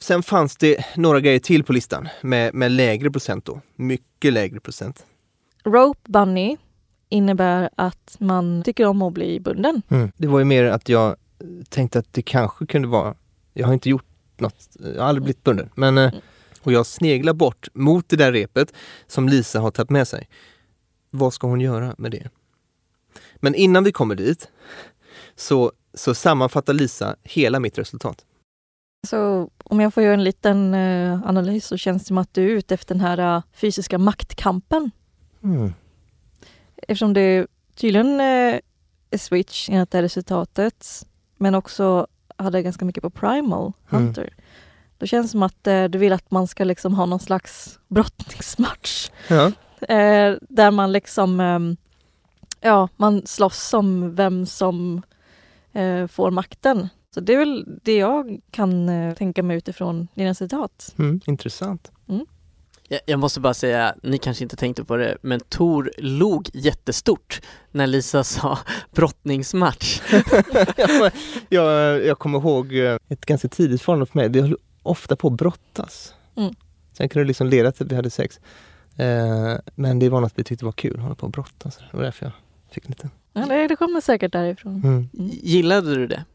[0.02, 3.62] sen fanns det några grejer till på listan med, med lägre procent då.
[3.76, 5.06] Mycket lägre procent.
[5.66, 6.58] Rope bunny
[7.12, 9.82] innebär att man tycker om att bli bunden.
[10.18, 11.16] Det var ju mer att jag
[11.70, 13.16] tänkte att det kanske kunde vara,
[13.54, 14.06] jag har inte gjort
[14.38, 16.14] något, jag har aldrig blivit bunden, men eh,
[16.64, 18.74] och jag sneglar bort mot det där repet
[19.08, 20.28] som Lisa har tagit med sig.
[21.10, 22.30] Vad ska hon göra med det?
[23.36, 24.50] Men innan vi kommer dit
[25.36, 28.26] så, så sammanfattar Lisa hela mitt resultat.
[29.08, 32.52] Så om jag får göra en liten eh, analys så känns det som att du
[32.52, 34.92] är ute efter den här eh, fysiska maktkampen.
[35.44, 35.74] Mm.
[36.82, 38.60] Eftersom det tydligen eh,
[39.18, 41.06] Switch enligt det resultatet.
[41.38, 44.04] Men också hade ganska mycket på Primal Mm.
[44.06, 44.34] Hunter.
[44.98, 47.80] Då känns det som att eh, du vill att man ska liksom ha någon slags
[47.88, 49.10] brottningsmatch.
[49.28, 49.46] Ja.
[49.82, 51.78] Eh, där man liksom, ehm,
[52.62, 55.02] ja, man slåss om vem som
[56.08, 56.90] får makten.
[57.14, 60.96] Så det är väl det jag kan tänka mig utifrån dina citat.
[60.98, 61.92] Mm, intressant.
[63.06, 67.88] Jag, måste bara säga, ni kanske inte tänkte på det, men Tor log jättestort när
[67.88, 68.58] Lisa sa
[68.92, 70.02] brottningsmatch.
[71.50, 74.30] jag, jag, kommer ihåg eh, ett ganska tidigt förhållande för mig.
[74.30, 76.14] Vi höll ofta på att brottas.
[76.36, 76.54] Mm.
[76.94, 78.40] Sen kunde det liksom leda till att vi hade sex.
[78.98, 81.78] Eh, men det var något vi tyckte var kul, att hålla på och brottas.
[81.78, 82.34] Det var därför jag
[82.74, 83.10] fick lite...
[83.34, 84.82] Ja, det, det kommer säkert därifrån.
[84.84, 85.10] Mm.
[85.44, 86.26] Gillade du det?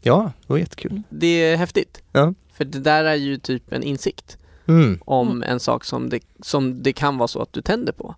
[0.00, 1.02] Ja, det var jättekul.
[1.08, 2.02] Det är häftigt.
[2.12, 2.34] Ja.
[2.52, 4.98] För det där är ju typ en insikt Mm.
[5.04, 8.14] om en sak som det, som det kan vara så att du tänder på.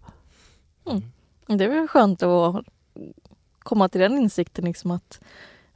[1.46, 2.64] Det är väl skönt att
[3.58, 5.20] komma till den insikten liksom att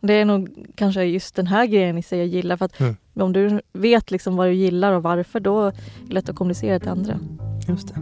[0.01, 2.97] det är nog kanske just den här grejen i sig jag gillar för att Mm.
[3.15, 5.73] om du vet liksom vad du gillar och varför då är
[6.07, 7.19] det lätt att kommunicera till andra.
[7.69, 8.01] Just det.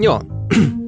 [0.00, 0.22] Ja,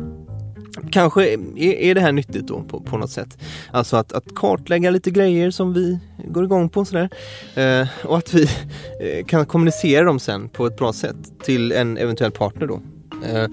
[0.94, 3.38] kanske är, är det här nyttigt då på, på något sätt.
[3.72, 7.08] Alltså att, att kartlägga lite grejer som vi går igång på och sådär.
[7.54, 11.98] Eh, och att vi eh, kan kommunicera dem sen på ett bra sätt till en
[11.98, 12.80] eventuell partner då.
[13.26, 13.46] Eh,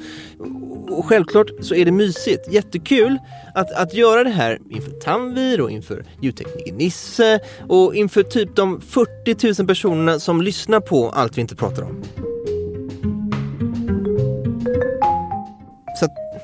[0.90, 3.18] och självklart så är det mysigt, jättekul
[3.56, 8.82] att, att göra det här inför Tamvir, och inför ljudtekniker Nisse och inför typ de
[8.82, 12.04] 40 000 personerna som lyssnar på allt vi inte pratar om.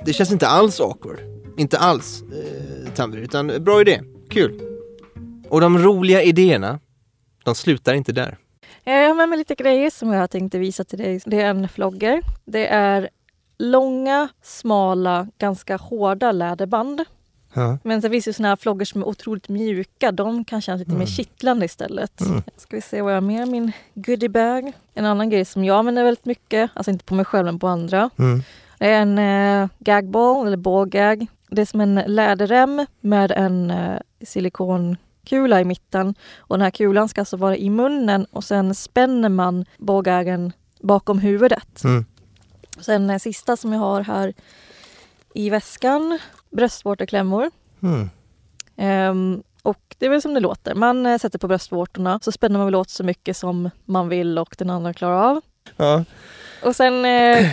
[0.08, 1.20] Det känns inte alls awkward.
[1.58, 4.02] Inte alls eh, Tanvir, utan bra idé.
[4.30, 4.62] Kul.
[5.50, 6.80] Och de roliga idéerna,
[7.44, 8.38] de slutar inte där.
[8.84, 11.22] Jag har med mig lite grejer som jag tänkte visa till dig.
[11.26, 12.22] Det är en flogger.
[12.46, 13.10] Det är
[13.58, 17.04] långa, smala, ganska hårda läderband.
[17.54, 17.78] Ja.
[17.84, 20.12] Men sen finns det såna här flogger som är otroligt mjuka.
[20.12, 22.22] De kan kännas lite mer kittlande istället.
[22.22, 22.44] Mm.
[22.58, 24.74] Ska vi se vad jag har mer i min goodiebag.
[24.94, 27.68] En annan grej som jag använder väldigt mycket, alltså inte på mig själv men på
[27.68, 28.10] andra.
[28.20, 28.44] Mm.
[28.78, 31.28] Det är en eh, gagball eller båggag.
[31.50, 36.16] Det är som en läderrem med en eh, silikonkula i mitten.
[36.38, 41.20] Och den här kulan ska alltså vara i munnen och sen spänner man båggagen bakom
[41.20, 41.84] huvudet.
[41.84, 42.06] Mm.
[42.80, 44.34] Sen eh, sista som jag har här
[45.34, 47.52] i väskan, bröstvårteklämmor.
[47.82, 48.10] Mm.
[48.76, 50.76] Ehm, och det är väl som det låter.
[50.76, 54.40] Man eh, sätter på bröstvårtorna så spänner man väl åt så mycket som man vill
[54.40, 55.42] och den andra klarar av.
[55.78, 56.04] Ja.
[56.64, 57.52] Och sen eh,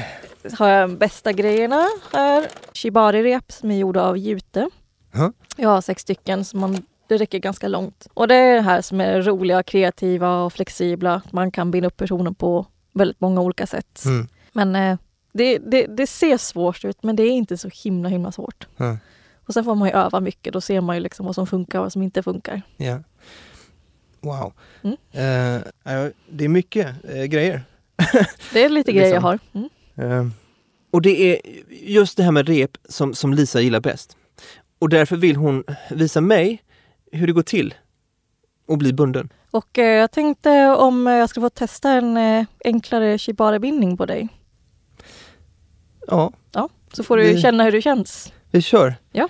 [0.53, 2.47] har jag bästa grejerna här.
[2.75, 4.71] Shibari-rep som är gjorda av jute.
[5.13, 5.33] Ja.
[5.57, 8.07] Jag har sex stycken så man, det räcker ganska långt.
[8.15, 11.23] Och det är det här som är roliga, kreativa och flexibla.
[11.33, 14.03] Man kan binda upp personen på väldigt många olika sätt.
[14.05, 14.29] Mm.
[14.53, 14.99] Men eh,
[15.33, 18.67] det, det, det ser svårt ut men det är inte så himla himla svårt.
[18.77, 18.97] Ja.
[19.47, 20.53] Och sen får man ju öva mycket.
[20.53, 22.63] Då ser man ju liksom vad som funkar och vad som inte funkar.
[22.77, 22.99] Ja.
[24.21, 24.53] Wow.
[24.83, 24.97] Mm.
[25.85, 27.63] Ja, det är mycket eh, grejer.
[28.53, 29.25] Det är lite grejer jag Liksom.
[29.25, 29.39] har.
[29.53, 29.69] Mm.
[29.97, 30.27] Eh,
[30.91, 34.17] och det är just det här med rep som, som Lisa gillar bäst.
[34.79, 36.63] Och därför vill hon visa mig
[37.13, 37.75] hur det går till
[38.69, 39.29] att bli bunden.
[39.51, 44.29] Och eh, jag tänkte om jag skulle få testa en eh, enklare shibari-bindning på dig.
[46.07, 48.33] Ja, Ja, så får du Det- känna hur det känns.
[48.51, 48.95] vi kör.
[49.13, 49.29] Ja.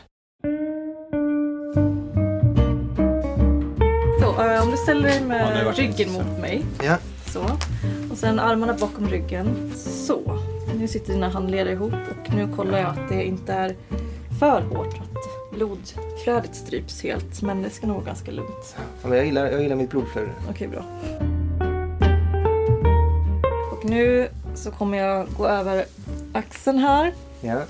[4.21, 6.65] Så, eh, om du ställer dig med ryggen mot mig.
[6.85, 6.97] Ja.
[7.33, 7.41] Så.
[8.11, 9.73] Och sen armarna bakom ryggen.
[9.77, 10.39] Så.
[10.79, 13.77] Nu sitter dina handleder ihop och nu kollar jag att det inte är
[14.41, 14.95] för hårt.
[15.01, 17.43] Att blodflödet stryps helt.
[17.43, 18.77] Men det ska nog vara ganska lugnt.
[19.03, 20.29] Ja, jag, gillar, jag gillar mitt blodflöde.
[20.51, 20.85] Okej, bra.
[23.73, 25.85] Och nu så kommer jag gå över
[26.33, 27.63] axeln här Ja.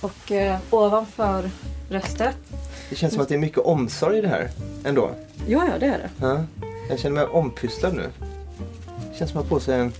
[0.00, 1.50] och eh, ovanför
[1.88, 2.36] bröstet.
[2.90, 4.50] Det känns som att det är mycket omsorg i det här
[4.84, 5.10] ändå.
[5.46, 6.10] Ja, ja, det är det.
[6.20, 6.44] Ja.
[6.88, 8.10] Jag känner mig ompysslad nu.
[9.12, 9.92] Det känns som att ha på sig en,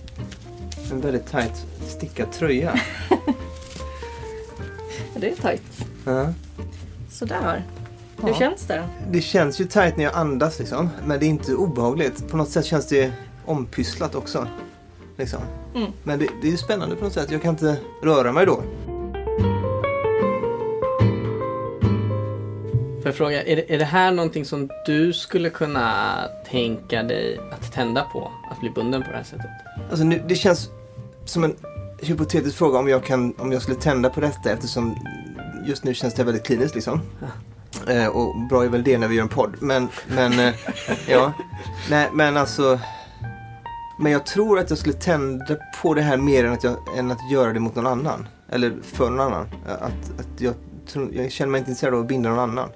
[0.91, 2.75] en väldigt tajt stickad tröja.
[5.15, 5.61] Det är tajt.
[6.05, 6.27] Ja.
[7.11, 7.63] Sådär.
[8.21, 8.35] Hur Ja.
[8.35, 8.83] känns det?
[9.11, 10.89] Det känns ju tajt när jag andas liksom.
[11.05, 12.27] Men det är inte obehagligt.
[12.31, 13.11] På något sätt känns det
[13.45, 14.47] ompysslat också.
[15.17, 15.39] Liksom.
[15.75, 15.91] Mm.
[16.03, 17.31] Men det, det är spännande på något sätt.
[17.31, 18.63] Jag kan inte röra mig då.
[23.01, 26.13] Får jag fråga, är det, är det här någonting som du skulle kunna
[26.51, 28.31] tänka dig att tända på?
[28.51, 29.45] Att bli bunden på det här sättet?
[29.89, 30.69] Alltså nu, det känns
[31.25, 31.55] som en
[32.03, 34.95] hypotetisk fråga om jag, kan, om jag skulle tända på detta eftersom
[35.65, 37.01] just nu känns det väldigt kliniskt liksom.
[37.87, 39.55] Eh, och bra är väl det när vi gör en podd.
[39.59, 40.53] Men, men eh,
[41.07, 41.33] ja.
[41.89, 42.79] Nej, men alltså.
[43.99, 47.11] Men jag tror att jag skulle tända på det här mer än att, jag, än
[47.11, 48.27] att göra det mot någon annan.
[48.49, 49.47] Eller för någon annan.
[49.67, 50.53] Att, att jag
[51.11, 52.69] jag känner mig inte intresserad av att binda någon annan.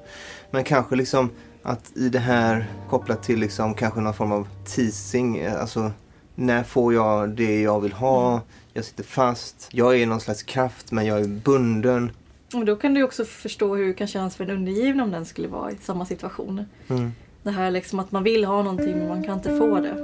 [0.51, 1.29] Men kanske liksom
[1.63, 5.37] att i det här kopplat till liksom kanske någon form av teasing.
[5.37, 5.91] eh, Alltså
[6.35, 8.41] när får jag det jag vill ha?
[8.77, 9.69] Jag sitter fast.
[9.71, 12.11] Jag är någon slags kraft men jag är bunden.
[12.53, 15.25] Och då kan du också förstå hur det kan kännas för den undergivna om den
[15.25, 16.65] skulle vara i samma situation.
[16.87, 17.11] Mm.
[17.43, 19.95] Det här liksom att man vill ha någonting men man kan inte få det.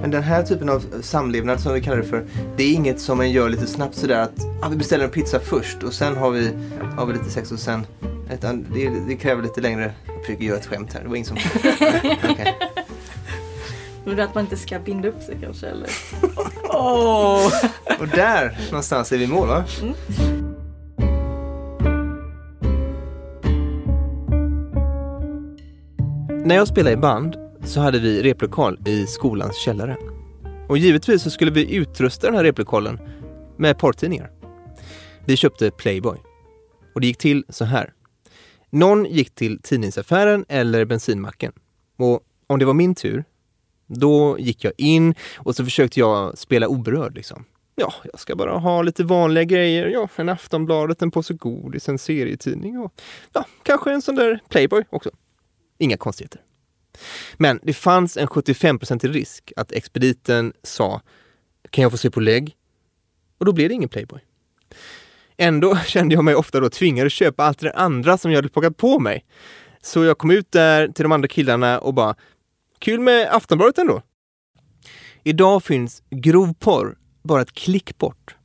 [0.00, 2.26] Men den här typen av samlevnad som vi kallar det för,
[2.56, 5.40] det är inget som man gör lite snabbt sådär att ah, vi beställer en pizza
[5.40, 6.50] först och sen har vi,
[6.96, 7.86] har vi lite sex och sen
[8.74, 9.92] det, det kräver lite längre.
[10.06, 11.36] Jag försöker göra ett skämt här, det var ingen som...
[12.30, 12.54] Okej.
[14.04, 15.88] Men att man inte ska binda upp sig kanske eller?
[18.00, 19.64] Och där någonstans är vi i mål va?
[26.44, 29.96] När jag spelade i band så hade vi replokal i skolans källare.
[30.68, 32.98] Och givetvis så skulle vi utrusta den här replokalen
[33.56, 34.30] med porrtidningar.
[35.24, 36.18] Vi köpte Playboy.
[36.94, 37.92] Och det gick till så här.
[38.70, 41.52] Någon gick till tidningsaffären eller bensinmacken.
[41.96, 43.24] Och om det var min tur,
[43.86, 47.44] då gick jag in och så försökte jag spela oberörd liksom.
[47.76, 49.86] Ja, jag ska bara ha lite vanliga grejer.
[49.86, 52.94] Ja, en Aftonbladet, en påse godis, en serietidning och
[53.32, 55.10] ja, kanske en sån där Playboy också.
[55.78, 56.40] Inga konstigheter.
[57.36, 61.00] Men det fanns en 75-procentig risk att expediten sa
[61.70, 62.56] Kan jag få se på lägg?
[63.38, 64.20] Och då blev det ingen Playboy.
[65.36, 68.48] Ändå kände jag mig ofta då tvingad att köpa allt det andra som jag hade
[68.48, 69.24] plockat på mig.
[69.82, 72.14] Så jag kom ut där till de andra killarna och bara
[72.78, 74.02] Kul med Aftonbladet ändå.
[75.22, 78.36] Idag finns grov porr bara ett klick bort.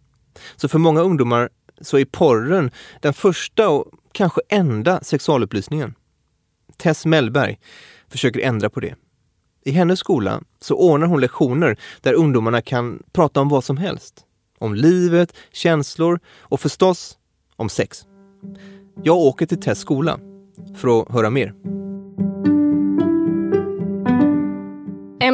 [0.56, 1.50] Så för många ungdomar
[1.82, 2.72] så är porren
[3.02, 5.96] den första och kanske enda sexualupplysningen.
[6.78, 7.60] Tess Mellberg
[8.08, 8.96] försöker ändra på det.
[9.66, 14.26] I hennes skola så ordnar hon lektioner där ungdomarna kan prata om vad som helst.
[14.60, 17.18] Om livet, känslor och förstås
[17.56, 18.06] om sex.
[19.04, 20.20] Jag åker till Tess skola
[20.76, 21.54] för att höra mer.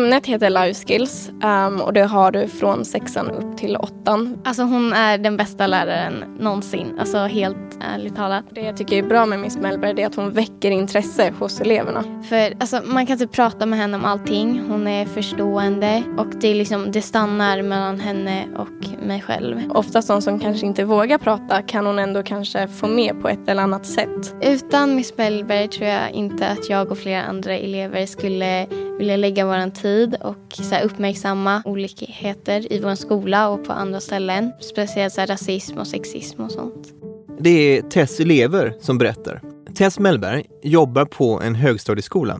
[0.06, 4.38] Ämnet heter Life Skills um, och det har du från sexan upp till åttan.
[4.44, 7.00] Alltså hon är den bästa läraren någonsin.
[7.00, 8.46] Alltså helt ärligt talat.
[8.52, 12.24] Det jag tycker är bra med Miss Mellberg är att hon väcker intresse hos eleverna.
[12.30, 14.64] För alltså, man kan typ prata med henne om allting.
[14.68, 19.72] Hon är förstående och det, är liksom, det stannar mellan henne och mig själv.
[19.72, 23.50] Oftast de som kanske inte vågar prata kan hon ändå kanske få med på ett
[23.50, 24.36] eller annat sätt.
[24.42, 29.46] Utan Miss Mellberg tror jag inte att jag och flera andra elever skulle vilja lägga
[29.46, 34.52] vår tid och så här, uppmärksamma olikheter i vår skola och på andra ställen.
[34.60, 36.94] Speciellt så här, rasism och sexism och sånt.
[37.40, 39.42] Det är Tess elever som berättar.
[39.76, 42.40] Tess Mellberg jobbar på en högstadieskola.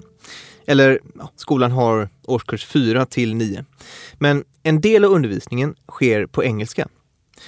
[0.68, 3.66] Eller ja, skolan har årskurs 4 till 9.
[4.14, 6.88] Men en del av undervisningen sker på engelska.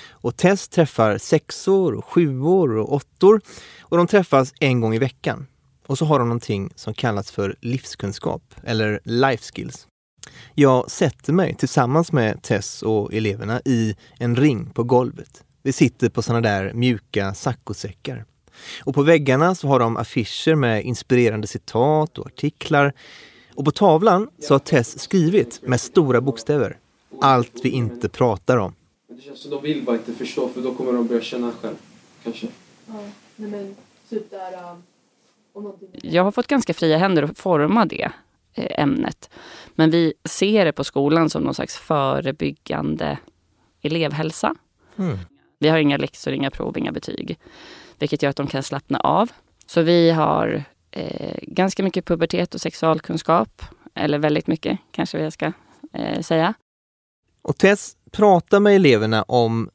[0.10, 3.42] Och Tess träffar sexor, och sjuor och åttor
[3.82, 5.48] och de träffas en gång i veckan.
[5.88, 9.88] Och så har de någonting som kallas för livskunskap eller life skills.
[10.56, 15.44] Jag sätter mig tillsammans med Tess och eleverna i en ring på golvet.
[15.64, 18.26] Vi sitter på såna där mjuka saccosäckar.
[18.84, 22.94] Och på väggarna så har de affischer med inspirerande citat och artiklar.
[23.56, 26.78] Och på tavlan så har Tess skrivit med stora bokstäver
[27.22, 28.74] allt vi inte pratar om.
[29.08, 31.76] Det känns som de vill bara inte förstå för då kommer de börja känna själv.
[32.24, 32.48] Kanske.
[32.86, 32.94] Ja,
[33.36, 33.76] nej men
[34.10, 34.76] typ där...
[35.56, 35.90] Någonting...
[35.94, 38.12] Jag har fått ganska fria händer att forma det
[38.58, 39.30] ämnet.
[39.76, 43.18] Men vi ser det på skolan som någon slags förebyggande
[43.82, 44.56] elevhälsa.
[44.98, 45.18] Mm.
[45.60, 47.40] Vi har inga läxor, inga prov, inga betyg.
[48.00, 49.32] Vilket gör att de kan slappna av.
[49.66, 53.62] Så vi har eh, ganska mycket pubertet och sexualkunskap.
[53.96, 55.52] Eller väldigt mycket kanske jag ska
[55.94, 56.54] eh, säga.
[57.42, 59.70] Och Tess pratar med eleverna om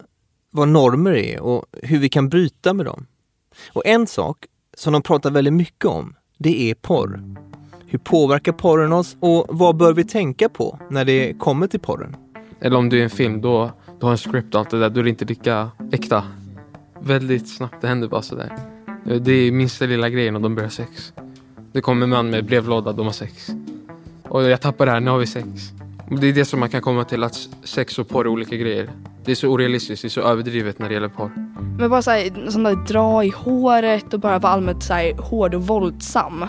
[0.51, 3.07] vad normer är och hur vi kan bryta med dem.
[3.73, 7.37] Och en sak som de pratar väldigt mycket om, det är porr.
[7.93, 12.17] Hur påverkar porren oss och vad bör vi tänka på när det kommer till porren?
[12.61, 13.71] Eller om du är en film, då,
[14.01, 16.25] du har en script och allt det där, då är det inte lika äkta.
[17.01, 18.53] Väldigt snabbt, det händer bara sådär.
[19.21, 21.13] Det är minsta lilla grejen och de börjar sex.
[21.73, 23.51] Det kommer en man med brevlåda, de har sex.
[24.29, 25.47] Och jag tappar det här, nu har vi sex.
[26.21, 28.91] Det är det som man kan komma till, att sex och porr är olika grejer.
[29.25, 31.33] Det är så orealistiskt, det är så överdrivet när det gäller porr.
[31.79, 35.67] Men bara såhär, sån där dra i håret och bara vara allmänt såhär hård och
[35.67, 36.45] våldsam.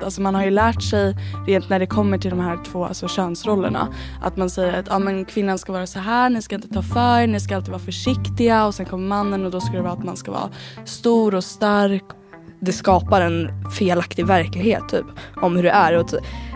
[0.00, 1.16] Alltså man har ju lärt sig
[1.46, 3.88] rent när det kommer till de här två alltså könsrollerna
[4.22, 6.82] att man säger att ah, men kvinnan ska vara så här, ni ska inte ta
[6.82, 9.92] för ni ska alltid vara försiktiga och sen kommer mannen och då ska det vara
[9.92, 10.50] att man ska vara
[10.84, 12.04] stor och stark.
[12.60, 15.06] Det skapar en felaktig verklighet typ
[15.36, 16.10] om hur det är och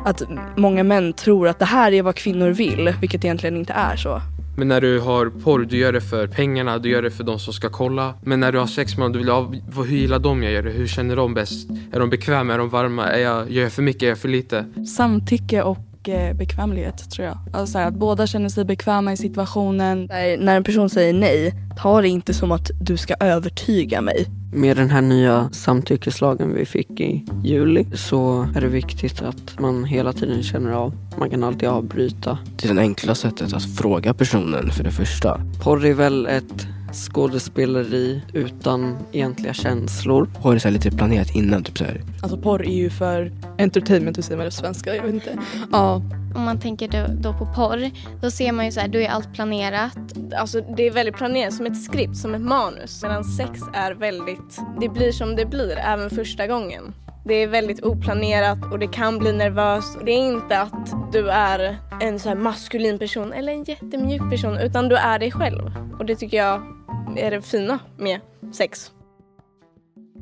[0.04, 0.22] att
[0.56, 4.20] många män tror att det här är vad kvinnor vill vilket egentligen inte är så.
[4.60, 7.38] Men när du har porr, du gör det för pengarna, du gör det för de
[7.38, 8.14] som ska kolla.
[8.22, 10.52] Men när du har sex med dem, du vill ha, vad- hur gillar de jag
[10.52, 10.70] gör det?
[10.70, 11.70] Hur känner de bäst?
[11.92, 12.54] Är de bekväma?
[12.54, 13.06] Är de varma?
[13.06, 14.02] Är jag, gör jag för mycket?
[14.02, 14.64] Är jag för lite?
[14.96, 15.78] Samtycke och
[16.12, 17.38] eh, bekvämlighet tror jag.
[17.52, 20.06] Alltså så här, att båda känner sig bekväma i situationen.
[20.10, 24.26] När när en person säger nej, ta det inte som att du ska övertyga mig.
[24.52, 29.84] Med den här nya samtyckeslagen vi fick i juli så är det viktigt att man
[29.84, 30.92] hela tiden känner av.
[31.18, 32.38] Man kan alltid avbryta.
[32.56, 35.40] Det är det enkla sättet att fråga personen för det första.
[35.62, 40.28] Porr är väl ett skådespeleri utan egentliga känslor.
[40.38, 42.00] Har det så här lite planerat innan, typ så här.
[42.22, 44.96] Alltså porr är ju för entertainment, hur säger man det på svenska?
[44.96, 45.38] Jag vet inte.
[45.72, 46.02] Ja.
[46.34, 47.90] Om man tänker då, då på porr,
[48.22, 49.98] då ser man ju så här, då är allt planerat.
[50.36, 53.02] Alltså det är väldigt planerat som ett skript, som ett manus.
[53.02, 56.94] Medan sex är väldigt, det blir som det blir även första gången.
[57.24, 59.96] Det är väldigt oplanerat och det kan bli nervöst.
[59.96, 64.30] Och det är inte att du är en så här maskulin person eller en jättemjuk
[64.30, 65.72] person utan du är dig själv.
[65.98, 66.79] Och det tycker jag
[67.18, 68.20] är det fina med
[68.52, 68.92] sex.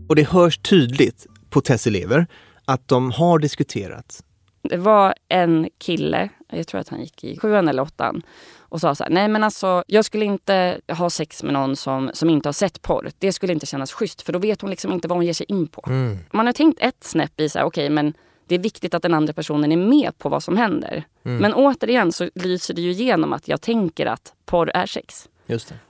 [0.09, 2.26] Och det hörs tydligt på Tess elever
[2.64, 4.24] att de har diskuterat.
[4.62, 8.22] Det var en kille, jag tror att han gick i sjuan eller åttan
[8.59, 12.11] och sa så här, nej men alltså jag skulle inte ha sex med någon som,
[12.14, 13.11] som inte har sett porr.
[13.18, 15.47] Det skulle inte kännas schysst för då vet hon liksom inte vad hon ger sig
[15.49, 15.82] in på.
[15.86, 16.18] Mm.
[16.30, 18.14] Man har tänkt ett snäpp i så här, okej men
[18.47, 21.05] det är viktigt att den andra personen är med på vad som händer.
[21.24, 21.39] Mm.
[21.39, 25.28] Men återigen så lyser det ju igenom att jag tänker att porr är sex.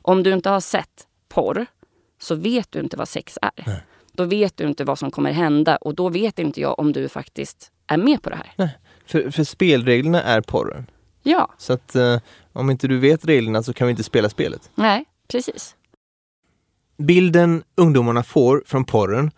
[0.02, 1.66] Om du inte har sett porr
[2.20, 3.82] så vet du inte vad sex är.
[4.12, 7.08] Då vet du inte vad som kommer hända och då vet inte jag om du
[7.08, 8.70] faktiskt är med på det här.
[9.06, 10.86] För, för spelreglerna är porren.
[11.22, 12.20] Ja, Så att eh,
[12.52, 14.70] om inte du vet reglerna så kan vi inte spela spelet.
[14.74, 15.74] nej, precis.
[16.96, 19.30] Bilden ungdomarna får från porren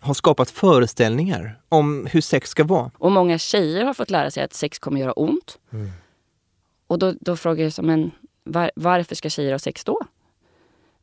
[0.00, 2.90] har skapat föreställningar om hur sex ska vara.
[2.98, 5.58] Och många tjejer har fått lära sig att sex kommer göra ont.
[5.72, 5.90] Mm.
[6.86, 8.10] Och då, då frågar jag så, men
[8.44, 10.00] var, varför ska tjejer ha sex då?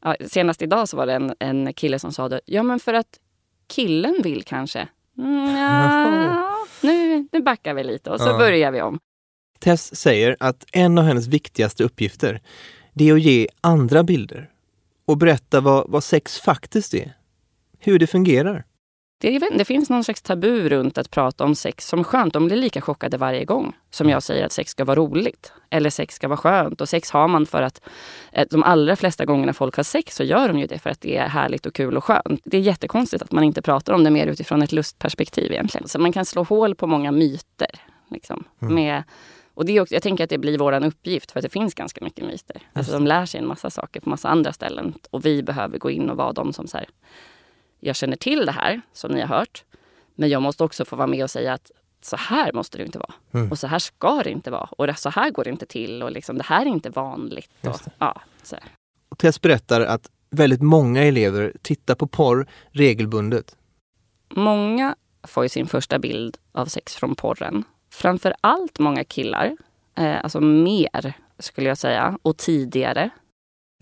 [0.01, 2.93] Ja, senast idag så var det en, en kille som sa det, ja men för
[2.93, 3.19] att
[3.67, 4.87] killen vill kanske.
[5.17, 8.37] Mm, ja, nu, nu backar vi lite och så Ja.
[8.37, 8.99] börjar vi om.
[9.59, 12.41] Tess säger att en av hennes viktigaste uppgifter
[12.93, 14.49] det är att ge andra bilder
[15.05, 17.13] och berätta vad, vad sex faktiskt är.
[17.79, 18.63] Hur det fungerar.
[19.19, 22.33] Det, är- det finns någon slags tabu runt att prata om sex som skönt.
[22.33, 25.53] De blir lika chockade varje gång som jag säger att sex ska vara roligt.
[25.69, 26.81] Eller sex ska vara skönt.
[26.81, 27.81] Och sex har man för att
[28.31, 31.01] eh, de allra flesta gångerna folk har sex så gör de ju det för att
[31.01, 32.41] det är härligt och kul och skönt.
[32.45, 35.87] Det är jättekonstigt att man inte pratar om det mer utifrån ett lustperspektiv egentligen.
[35.87, 37.69] Så man kan slå hål på många myter.
[38.11, 38.75] Liksom, Mm.
[38.75, 39.03] med,
[39.53, 41.73] och det är också, jag tänker att det blir vår uppgift för att det finns
[41.73, 42.61] ganska mycket myter.
[42.73, 44.93] Alltså de lär sig en massa saker på massa andra ställen.
[45.11, 46.87] Och vi behöver gå in och vara de som så här,
[47.79, 49.63] jag känner till det här som ni har hört.
[50.15, 51.71] Men jag måste också få vara med och säga att
[52.01, 53.13] så här måste det inte vara.
[53.33, 53.51] Mm.
[53.51, 54.69] Och så här ska det inte vara.
[54.71, 56.03] Och så här går det inte till.
[56.03, 57.49] Och liksom, det här är inte vanligt.
[57.61, 58.55] Och, ja, så.
[59.09, 63.55] Och Tess berättar att väldigt många elever tittar på porr regelbundet.
[64.29, 67.63] Många får ju sin första bild av sex från porren.
[67.91, 69.57] Framför allt många killar.
[69.97, 72.17] Eh, alltså mer, skulle jag säga.
[72.21, 73.09] Och tidigare.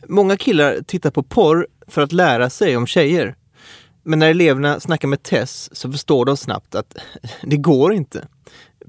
[0.07, 3.35] Många killar tittar på porr för att lära sig om tjejer.
[4.05, 6.97] Men när eleverna snackar med Tess så förstår de snabbt att
[7.41, 8.27] det går inte.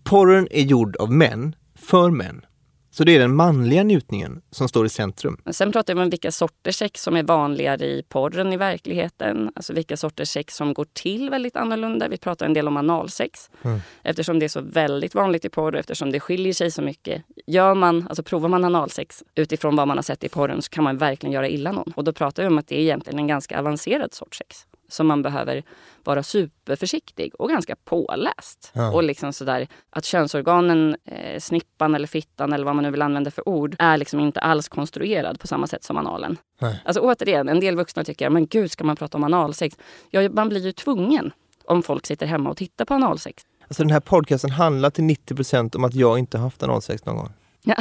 [0.04, 2.46] Porren är gjord av män, för män.
[2.90, 5.36] Så det är den manliga njutningen som står i centrum.
[5.50, 9.50] Sen pratar vi om vilka sorters sex som är vanligare i porren i verkligheten.
[9.54, 12.08] Alltså vilka sorters sex som går till väldigt annorlunda.
[12.08, 13.50] Vi pratar en del om analsex.
[13.62, 13.80] Mm.
[14.02, 17.22] Eftersom det är så väldigt vanligt i porr och eftersom det skiljer sig så mycket.
[17.46, 20.84] Gör man, alltså provar man analsex utifrån vad man har sett i porren så kan
[20.84, 21.92] man verkligen göra illa någon.
[21.96, 24.66] Och då pratar vi om att det är egentligen en ganska avancerad sorts sex.
[24.88, 25.62] Som man behöver
[26.04, 28.70] vara superförsiktig och ganska påläst.
[28.72, 28.92] Ja.
[28.92, 33.30] Och liksom sådär att könsorganen, eh, snippan eller fittan eller vad man nu vill använda
[33.30, 36.36] för ord, är liksom inte alls konstruerad på samma sätt som analen.
[36.60, 36.82] Nej.
[36.84, 39.76] Alltså återigen, en del vuxna tycker, men gud ska man prata om analsex?
[40.10, 41.32] Ja, man blir ju tvungen
[41.64, 43.42] om folk sitter hemma och tittar på analsex.
[43.62, 47.32] Alltså den här podcasten handlar till 90% om att jag inte haft analsex någon gång.
[47.68, 47.74] Ja,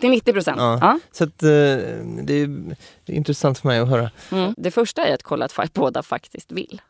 [0.00, 0.58] är 90 procent.
[0.58, 0.78] Ja.
[0.80, 0.98] Ja.
[1.12, 4.10] Så att, eh, det, är, det är intressant för mig att höra.
[4.32, 4.54] Mm.
[4.56, 6.80] Det första är att kolla att båda faktiskt vill.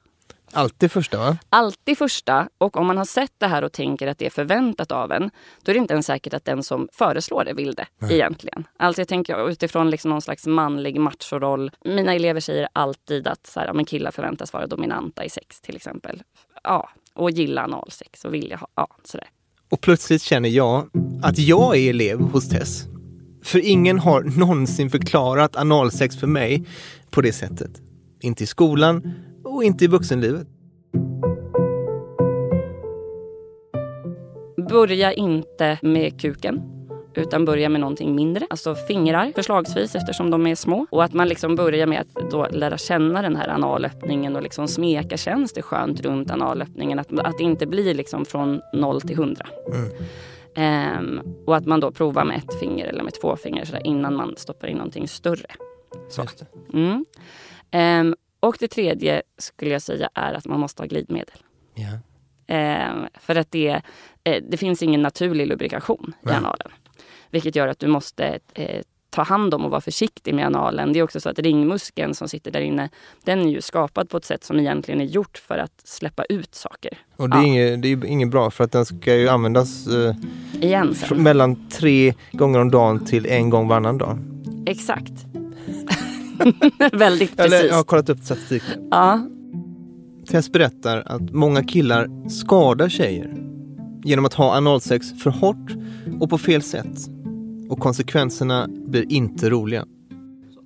[0.53, 1.39] Alltid första va?
[1.49, 2.49] Alltid första.
[2.59, 5.31] Och om man har sett det här och tänker att det är förväntat av en,
[5.63, 8.15] då är det inte ens säkert att den som föreslår det vill det Nej.
[8.15, 8.67] egentligen.
[8.77, 11.71] Alltså jag tänker utifrån liksom någon slags manlig machoroll.
[11.85, 15.77] Mina elever säger alltid att så här, men killar förväntas vara dominanta i sex till
[15.77, 16.23] exempel.
[16.63, 19.29] Ja, och gilla analsex och vilja ha, ja sådär.
[19.71, 20.91] Och plötsligt känner jag
[21.23, 22.85] att jag är elev hos Tess.
[23.43, 26.65] För ingen har någonsin förklarat analsex för mig
[27.11, 27.71] på det sättet.
[28.21, 29.13] Inte i skolan
[29.45, 30.47] och inte i vuxenlivet.
[34.71, 36.61] Börja inte med kuken.
[37.15, 38.47] utan börja med någonting mindre.
[38.51, 40.87] Alltså fingrar förslagsvis eftersom de är små.
[40.91, 44.69] Och att man liksom börjar med att då lära känna den här analöppningen och liksom
[44.69, 45.17] smeka.
[45.17, 46.99] Känns det skönt runt analöppningen?
[46.99, 49.47] Att, att det inte blir liksom från noll till hundra.
[50.55, 54.17] Ehm, och att man då provar med ett finger eller med två fingrar sådär, innan
[54.17, 55.47] man stoppar in någonting större.
[56.11, 56.27] Så.
[56.73, 57.05] Mm.
[57.71, 61.39] Ehm, och det tredje skulle jag säga är att man måste ha glidmedel.
[61.75, 61.99] Ja.
[62.47, 63.83] Ehm, för att det,
[64.25, 66.71] eh, det finns ingen naturlig lubrikation i analen.
[67.31, 68.83] Vilket gör att du måste eh,
[69.19, 70.93] ta hand om och vara försiktig med analen.
[70.93, 72.89] Det är också så att ringmuskeln som sitter där inne,
[73.25, 76.55] den är ju skapad på ett sätt som egentligen är gjort för att släppa ut
[76.55, 76.99] saker.
[77.17, 80.15] Och det är, inget, det är inget bra för att den ska ju användas eh,
[80.61, 81.23] Igen sen.
[81.23, 84.19] mellan tre gånger om dagen till en gång varannan dag.
[84.67, 85.13] Exakt.
[86.93, 87.71] Väldigt Eller, precis.
[87.71, 88.63] jag har kollat upp statistik.
[88.91, 89.29] Ja.
[90.31, 93.35] Tess berättar att många killar skadar tjejer
[94.05, 95.73] genom att ha analsex för hårt
[96.21, 97.18] och på fel sätt.
[97.69, 99.87] Och konsekvenserna blir inte roliga.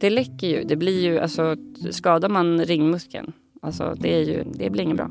[0.00, 0.64] Det läcker ju.
[0.64, 1.56] Det blir ju, alltså
[1.90, 3.32] skadar man ringmuskeln,
[3.62, 5.10] alltså det är ju, det blir inget bra.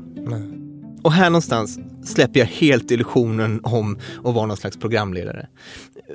[1.02, 5.46] Och här någonstans släpper jag helt illusionen om att vara någon slags programledare.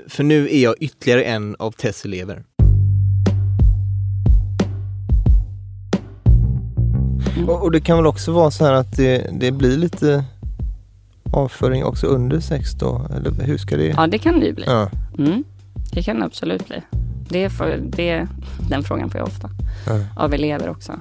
[0.07, 2.43] För nu är jag ytterligare en av Tess elever.
[7.47, 10.23] Och, och det kan väl också vara så här att det, det blir lite
[11.33, 13.07] avföring också under sex då?
[13.15, 13.87] Eller hur ska det?
[13.87, 14.63] Ja, det kan det ju bli.
[14.67, 14.89] Ja.
[15.17, 15.43] Mm,
[15.91, 16.81] det kan det absolut bli.
[17.29, 18.27] Det får, det,
[18.69, 19.49] den frågan får jag ofta
[19.87, 20.23] Ja.
[20.23, 20.93] av elever också.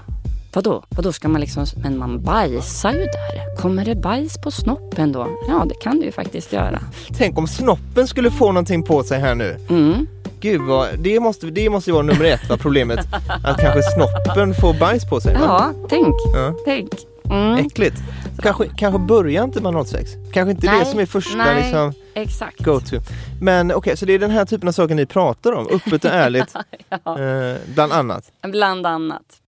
[0.54, 0.84] Vadå?
[0.88, 3.56] Vadå ska man liksom, men man bajsar ju där.
[3.56, 5.26] Kommer det bajs på snoppen då?
[5.48, 6.80] Ja, det kan det ju faktiskt göra.
[7.16, 9.56] Tänk om snoppen skulle få någonting på sig här nu.
[9.70, 10.06] Mm.
[10.40, 12.98] Gud vad, det måste, det måste ju vara nummer ett va, problemet.
[13.44, 15.34] Att kanske snoppen får bajs på sig.
[15.34, 15.40] Va?
[15.42, 16.14] Ja, tänk.
[16.34, 16.54] Ja.
[16.64, 16.88] Tänk.
[17.30, 17.66] Mm.
[17.66, 17.96] Äckligt.
[18.42, 20.10] Kanske, kanske börjar inte med 06.
[20.32, 22.64] Kanske inte det Nej, som är första nej, liksom, exakt.
[22.64, 22.96] go-to.
[23.40, 26.10] Men okej, så det är den här typen av saker ni pratar om, öppet och
[26.10, 26.54] ärligt,
[27.04, 27.20] Ja.
[27.20, 28.32] eh, bland annat.
[28.42, 29.42] Bland annat.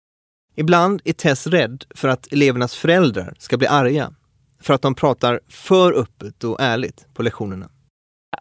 [0.57, 4.13] Ibland är Tess rädd för att elevernas föräldrar ska bli arga.
[4.61, 7.69] För att de pratar för öppet och ärligt på lektionerna.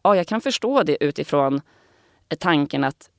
[0.03, 1.61] Ja, jag kan förstå det utifrån
[2.39, 3.09] tanken att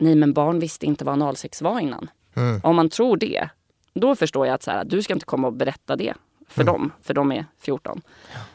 [0.00, 2.10] nej men barn visste inte vad analsex var innan.
[2.36, 2.60] Mm.
[2.64, 3.48] Om man tror det,
[3.94, 6.14] då förstår jag att så här, du ska inte komma och berätta det
[6.54, 6.72] för Mm.
[6.74, 8.00] dem, för de är 14.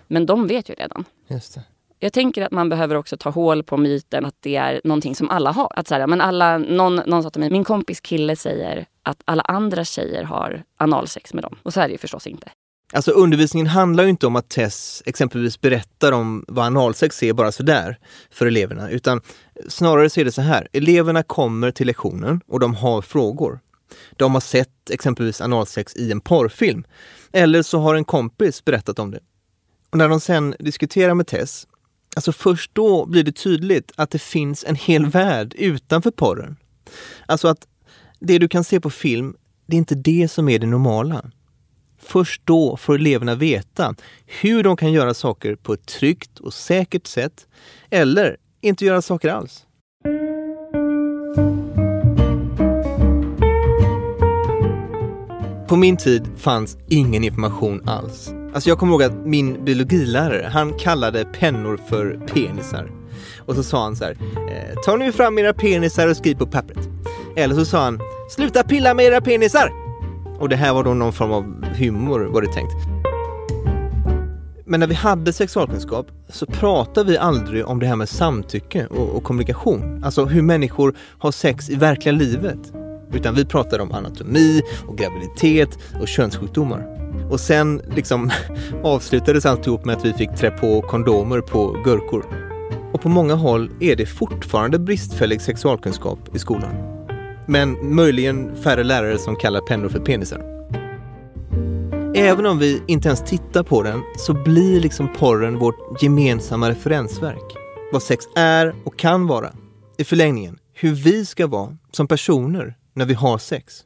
[0.07, 1.05] Men de vet ju redan.
[1.27, 1.63] Just det.
[2.01, 5.29] Jag tänker att man behöver också ta hål på myten att det är någonting som
[5.29, 5.71] alla har.
[5.75, 9.21] Att så här, men alla, någon, någon sa till mig, min kompis kille säger att
[9.25, 11.55] alla andra tjejer har analsex med dem.
[11.63, 12.49] Och så är det ju förstås inte.
[12.93, 17.51] Alltså undervisningen handlar ju inte om att Tess exempelvis berättar om vad analsex är bara
[17.51, 17.97] sådär
[18.31, 19.21] för eleverna, utan
[19.67, 20.67] snarare så är det så här.
[20.73, 23.59] Eleverna kommer till lektionen och de har frågor.
[24.11, 26.83] De har sett exempelvis analsex i en porrfilm.
[27.31, 29.19] Eller så har en kompis berättat om det.
[29.89, 31.67] Och när de sen diskuterar med Tess,
[32.15, 36.57] alltså först då blir det tydligt att det finns en hel värld utanför porren.
[37.25, 37.67] Alltså att
[38.19, 41.31] det du kan se på film, det är inte det som är det normala.
[42.01, 47.07] Först då får eleverna veta hur de kan göra saker på ett tryggt och säkert
[47.07, 47.47] sätt
[47.89, 49.65] eller inte göra saker alls.
[55.69, 58.33] På min tid fanns ingen information alls.
[58.53, 62.91] Alltså jag kommer ihåg att min biologilärare, han kallade pennor för penisar.
[63.37, 64.17] Och så sa han så här,
[64.49, 66.89] eh, ta nu fram era penisar och skriv på pappret.
[67.35, 67.99] Eller så sa han,
[68.29, 69.71] sluta pilla med era penisar!
[70.39, 72.75] Och det här var då någon form av humor var det tänkt.
[74.65, 79.09] Men när vi hade sexualkunskap så pratade vi aldrig om det här med samtycke och,
[79.09, 80.03] och kommunikation.
[80.03, 82.78] Alltså hur människor har sex i verkliga livet.
[83.13, 86.95] Utan vi pratade om anatomi och graviditet och könssjukdomar.
[87.31, 88.31] Och sen liksom
[88.83, 92.25] avslutades alltihop med att vi fick trä på kondomer på gurkor.
[92.93, 96.75] Och på många håll är det fortfarande bristfällig sexualkunskap i skolan.
[97.47, 100.59] Men möjligen färre lärare som kallar pennor för penisar.
[102.15, 107.57] Även om vi inte ens tittar på den så blir liksom porren vårt gemensamma referensverk.
[107.91, 109.51] Vad sex är och kan vara.
[109.97, 113.85] I förlängningen, hur vi ska vara som personer när vi har sex.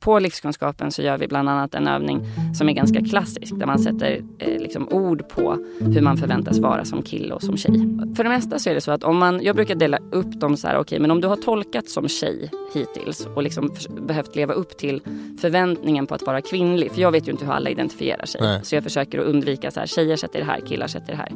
[0.00, 2.20] På livskunskapen så gör vi bland annat en övning
[2.58, 6.84] som är ganska klassisk där man sätter eh, liksom ord på hur man förväntas vara
[6.84, 7.72] som kille och som tjej.
[8.16, 10.56] För det mesta så är det så att om man, jag brukar dela upp dem
[10.56, 14.36] så här, okej men om du har tolkat som tjej hittills och liksom förs- behövt
[14.36, 15.00] leva upp till
[15.40, 18.40] förväntningen på att vara kvinnlig, för jag vet ju inte hur alla identifierar sig.
[18.40, 18.60] Nej.
[18.62, 21.32] Så jag försöker att undvika så här, tjejer sätter det här, killar sätter det här.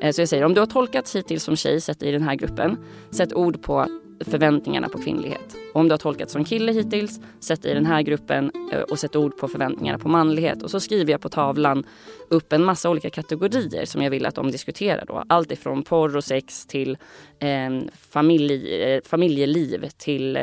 [0.00, 2.22] Eh, Så jag säger, om du har tolkat hittills som tjej, sätt dig i den
[2.22, 2.76] här gruppen.
[3.10, 3.86] Sätt ord på
[4.20, 5.56] förväntningarna på kvinnlighet.
[5.74, 9.16] Om du har tolkat som kille hittills, sätt i den här gruppen eh, och sätt
[9.16, 10.62] ord på förväntningarna på manlighet.
[10.62, 11.84] Och så skriver jag på tavlan
[12.28, 15.04] upp en massa olika kategorier som jag vill att de diskuterar.
[15.06, 15.24] Då.
[15.28, 16.98] Allt ifrån porr och sex till
[17.38, 17.70] eh,
[18.10, 20.36] familj, eh, familjeliv till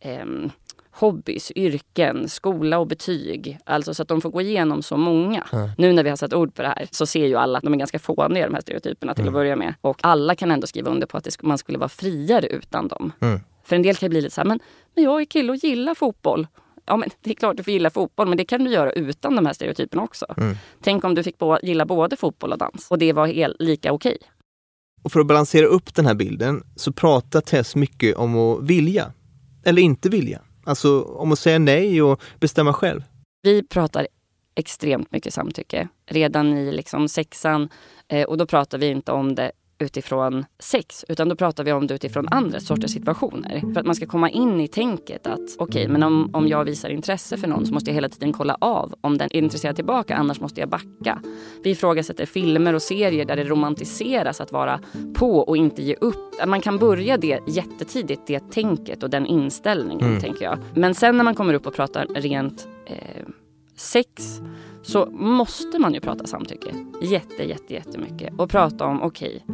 [0.00, 0.26] eh,
[0.98, 3.58] hobbys, yrken, skola och betyg.
[3.66, 5.46] Alltså så att de får gå igenom så många.
[5.52, 5.68] Mm.
[5.78, 7.72] Nu när vi har satt ord på det här så ser ju alla att de
[7.74, 9.34] är ganska fåniga de här stereotyperna till Mm.
[9.34, 9.74] att börja med.
[9.80, 13.12] Och alla kan ändå skriva under på att det, man skulle vara friare utan dem.
[13.20, 13.40] Mm.
[13.64, 14.60] För en del kan ju bli lite så här, men,
[14.94, 16.46] men jag är kille och gillar fotboll.
[16.86, 19.36] Ja men det är klart du får gilla fotboll men det kan du göra utan
[19.36, 20.26] de här stereotyperna också.
[20.36, 20.56] Mm.
[20.82, 23.92] Tänk om du fick bo- gilla både fotboll och dans och det var helt, lika
[23.92, 24.18] okej.
[25.02, 29.12] Och för att balansera upp den här bilden så pratar Tess mycket om att vilja.
[29.64, 30.40] Eller inte vilja.
[30.66, 33.02] Alltså om att säga nej och bestämma själv.
[33.42, 34.06] Vi pratar
[34.54, 37.68] extremt mycket samtycke redan i liksom sexan
[38.08, 41.86] eh, och då pratar vi inte om det utifrån sex utan då pratar vi om
[41.86, 43.60] det utifrån andra sorters situationer.
[43.74, 46.88] För att man ska komma in i tänket att okej, men om, om jag visar
[46.88, 50.16] intresse för någon så måste jag hela tiden kolla av om den är intresserad tillbaka,
[50.16, 51.22] annars måste jag backa.
[51.64, 54.80] Vi ifrågasätter filmer och serier där det romantiseras att vara
[55.14, 56.46] på och inte ge upp.
[56.46, 60.20] Man kan börja det jättetidigt, det tänket och den inställningen, Mm.
[60.20, 60.58] tänker jag.
[60.74, 62.96] Men sen när man kommer upp och pratar rent eh,
[63.76, 64.40] sex
[64.86, 69.44] så måste man ju prata samtycke jätte, jätte, jättemycket och prata om okej,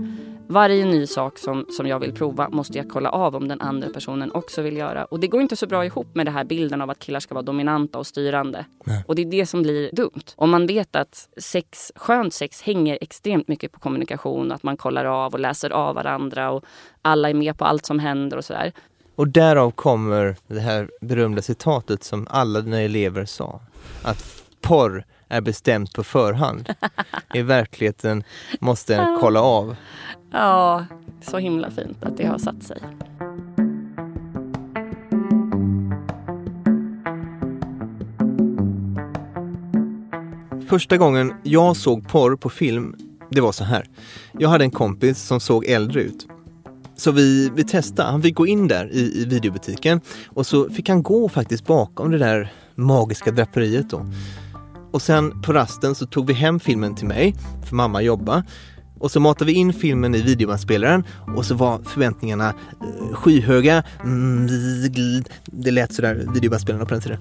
[0.46, 3.88] varje ny sak som, som jag vill prova måste jag kolla av om den andra
[3.88, 5.04] personen också vill göra.
[5.04, 7.34] Och det går inte så bra ihop med den här bilden av att killar ska
[7.34, 8.64] vara dominanta och styrande.
[9.06, 10.24] Och det är det som blir dumt.
[10.36, 15.04] Om man vet att sex, skönt sex hänger extremt mycket på kommunikation, att man kollar
[15.04, 16.64] av och läser av varandra och
[17.02, 18.72] alla är med på allt som händer och sådär.
[19.14, 23.60] Och därav kommer det här berömda citatet som alla dina elever sa.
[24.02, 26.74] Att porr är bestämt på förhand.
[27.34, 28.24] I verkligheten
[28.60, 29.76] måste en kolla av.
[30.30, 30.86] Ja,
[31.22, 32.78] så himla fint att det har satt sig.
[40.68, 42.94] Första gången jag såg porr på film,
[43.30, 43.88] det var så här.
[44.38, 46.26] Jag hade en kompis som såg äldre ut.
[46.96, 50.88] Så vi, vi testade, han fick gå in där i, i videobutiken och så fick
[50.88, 54.06] han gå faktiskt bakom det där magiska draperiet då.
[54.92, 57.34] Och sen på rasten så tog vi hem filmen till mig,
[57.64, 58.44] för mamma jobba.
[58.98, 61.04] Och så matade vi in filmen i videobandspelaren
[61.36, 63.82] och så var förväntningarna eh, skyhöga.
[64.04, 64.46] Mm,
[65.44, 67.18] det lät sådär, videobandspelarna på den tiden.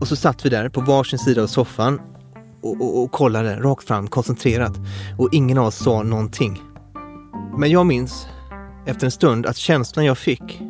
[0.00, 2.00] Och så satt vi där på varsin sida av soffan
[2.62, 4.80] och, och, och kollade rakt fram, koncentrerat.
[5.18, 6.62] Och ingen av oss sa någonting.
[7.58, 8.26] Men jag minns
[8.86, 10.60] efter en stund att känslan jag fick,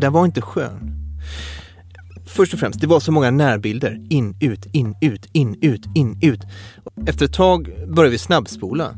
[0.00, 0.90] den var inte skön.
[2.34, 4.06] Först och främst, det var så många närbilder.
[4.10, 6.40] In, ut, in, ut, in, ut, in, ut.
[7.06, 8.94] Efter ett tag började vi snabbspola.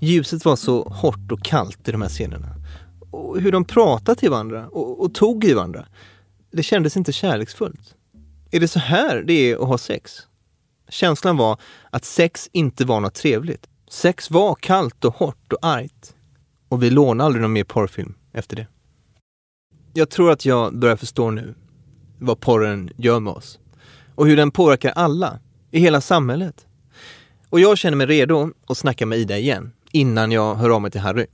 [0.00, 2.56] Ljuset var så hårt och kallt i de här scenerna.
[3.10, 5.86] Och hur de pratade till varandra och, och tog i varandra.
[6.52, 7.94] Det kändes inte kärleksfullt.
[8.50, 10.12] Är det så här det är att ha sex?
[10.88, 11.60] Känslan var
[11.90, 13.66] att sex inte var något trevligt.
[13.90, 16.14] Sex var kallt och hårt och argt.
[16.68, 18.66] Och vi lånade aldrig någon mer porrfilm efter det.
[19.96, 21.54] Jag tror att jag börjar förstå nu
[22.18, 23.58] vad porren gör med oss.
[24.14, 25.38] Och hur den påverkar alla,
[25.70, 26.66] i hela samhället.
[27.50, 30.90] Och jag känner mig redo att snacka med Ida igen, innan jag hör av mig
[30.90, 31.26] till Harry.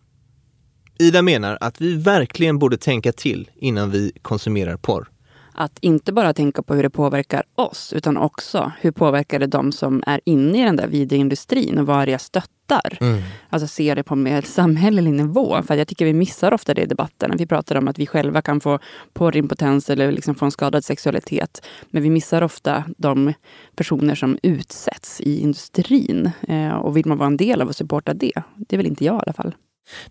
[0.99, 5.11] Ida menar att vi verkligen borde tänka till innan vi konsumerar porr.
[5.55, 9.73] Att inte bara tänka på hur det påverkar oss, utan också hur påverkar det de
[9.73, 12.99] som är inne i den där videoindustrin och vad är det jag stöttar?
[13.01, 13.23] Mm.
[13.51, 15.63] Alltså se det på mer samhällelig nivå.
[15.63, 17.35] För jag tycker vi missar ofta det i debatten.
[17.39, 18.79] Vi pratar om att vi själva kan få
[19.13, 21.67] porrimpotens eller liksom få en skadad sexualitet.
[21.91, 23.33] Men vi missar ofta de
[23.77, 26.31] personer som utsätts i industrin.
[26.49, 29.17] Eh, och vill man vara en del av och supporta det, det vill inte jag
[29.17, 29.55] i alla fall.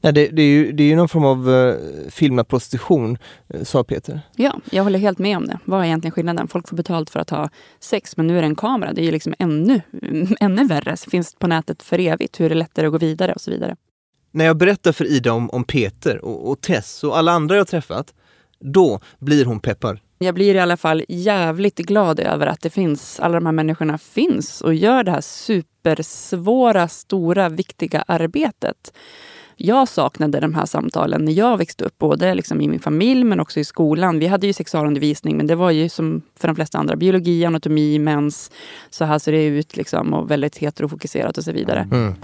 [0.01, 1.76] Nej, det, det, är ju, det är ju någon form av uh,
[2.09, 3.17] filmad prostitution,
[3.55, 4.22] uh, sa Peter.
[4.36, 5.59] Ja, jag håller helt med om det.
[5.65, 6.47] Vad är egentligen skillnaden?
[6.47, 7.49] Folk får betalt för att ha
[7.80, 8.93] sex, men nu är det en kamera.
[8.93, 9.82] Det är ju liksom ännu,
[10.39, 10.97] ännu värre.
[10.97, 12.39] Finns på nätet för evigt.
[12.39, 13.76] Hur är det lättare att gå vidare och så vidare.
[14.32, 17.67] När jag berättar för Ida om, om Peter och, och Tess och alla andra jag
[17.67, 18.13] träffat,
[18.59, 19.99] då blir hon peppad.
[20.24, 23.97] Jag blir i alla fall jävligt glad över att det finns, alla de här människorna
[23.97, 28.93] finns och gör det här supersvåra, stora, viktiga arbetet.
[29.64, 33.39] Jag saknade de här samtalen när jag växte upp, både liksom i min familj men
[33.39, 34.20] också i skolan.
[34.20, 37.99] Vi hade ju sexualundervisning, men det var ju som för de flesta andra, biologi, anatomi,
[37.99, 38.51] mens.
[38.89, 41.88] Så här ser det ut liksom och väldigt heterofokuserat och så vidare.
[41.91, 42.16] Mm.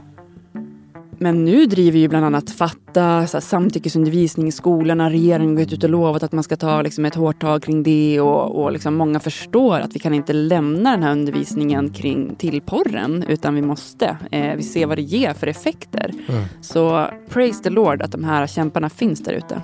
[1.20, 5.09] Men nu driver ju bland annat Fatta så här, samtyckesundervisning i skolorna.
[5.09, 7.84] Regeringen har gått ut och lovat att man ska ta liksom, ett hårt tag kring
[7.84, 8.22] det.
[8.22, 12.61] Och, och liksom, många förstår att vi kan inte lämna den här undervisningen kring, till
[12.61, 13.24] porren.
[13.28, 14.18] Utan vi måste.
[14.32, 16.13] Eh, vi ser vad det ger för effekter.
[16.28, 16.43] Mm.
[16.61, 19.61] Så praise the Lord att de här kämparna finns där ute.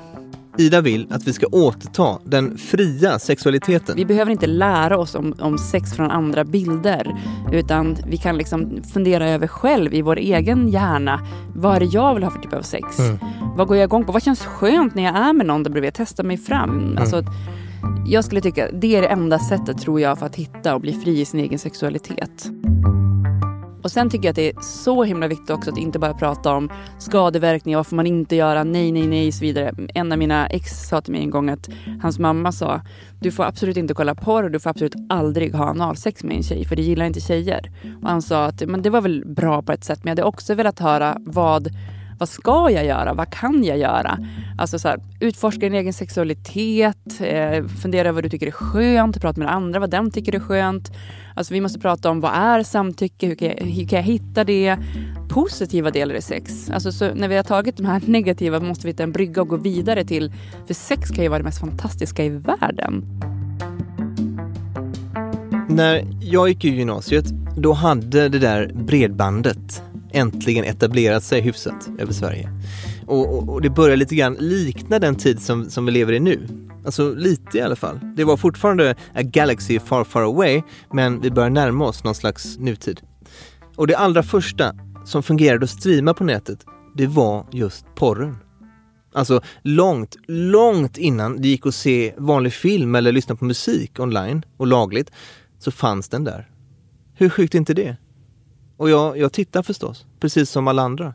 [0.58, 3.96] Ida vill att vi ska återta den fria sexualiteten.
[3.96, 7.16] Vi behöver inte lära oss om, om sex från andra bilder
[7.52, 11.20] utan vi kan liksom fundera över själv i vår egen hjärna.
[11.56, 13.00] Vad är det jag vill ha för typ av sex?
[13.00, 13.18] Mm.
[13.56, 14.12] Vad går jag igång på?
[14.12, 15.94] Vad känns skönt när jag är med någon där bredvid?
[15.94, 16.98] Testa mig fram.
[17.00, 17.24] Alltså,
[18.08, 20.94] jag skulle tycka det är det enda sättet tror jag för att hitta och bli
[20.94, 22.50] fri i sin egen sexualitet.
[23.84, 26.54] Och sen tycker jag att det är så himla viktigt också att inte bara prata
[26.54, 26.70] om
[27.00, 29.74] skadeverkningar, vad får man inte göra, nej, nej, nej och så vidare.
[29.94, 31.70] En av mina ex sa till mig en gång att
[32.02, 32.82] hans mamma sa
[33.20, 36.44] du får absolut inte kolla porr och du får absolut aldrig ha analsex med en
[36.44, 37.72] tjej för det gillar inte tjejer.
[38.02, 40.28] Och han sa att men det var väl bra på ett sätt men jag hade
[40.28, 41.70] också velat höra vad
[42.20, 43.14] vad ska jag göra?
[43.14, 44.18] Vad kan jag göra?
[44.58, 49.22] Alltså så här, utforska din egen sexualitet, eh, fundera över vad du tycker är skönt,
[49.22, 50.92] prata med andra vad de tycker är skönt.
[51.34, 54.44] Alltså vi måste prata om vad är samtycke, hur kan jag, hur kan jag hitta
[54.44, 54.78] det?
[55.30, 56.70] Positiva delar i sex.
[56.70, 59.48] Alltså så när vi har tagit de här negativa måste vi hitta en brygga och
[59.48, 60.34] gå vidare till,
[60.68, 63.06] för sex kan ju vara det mest fantastiska i världen.
[65.70, 67.26] När jag gick i gymnasiet,
[67.58, 72.50] då hade det där bredbandet äntligen etablerat sig hyfsat över Sverige.
[73.08, 76.20] Och, och, och, det börjar lite grann likna den tid som, som vi lever i
[76.20, 76.48] nu.
[76.86, 78.00] Alltså lite i alla fall.
[78.16, 80.62] Det var fortfarande a galaxy far far away,
[80.94, 83.02] men vi börjar närma oss någon slags nutid.
[83.76, 84.76] Och det allra första
[85.06, 86.66] som fungerade att streama på nätet,
[86.96, 88.38] det var just porren.
[89.14, 94.46] Alltså långt, långt innan det gick att se vanlig film eller lyssna på musik online
[94.58, 95.12] och lagligt,
[95.60, 96.50] så fanns den där.
[97.16, 97.98] Hur sjukt är inte det?
[98.78, 101.14] Och jag, jag tittar förstås, precis som alla andra.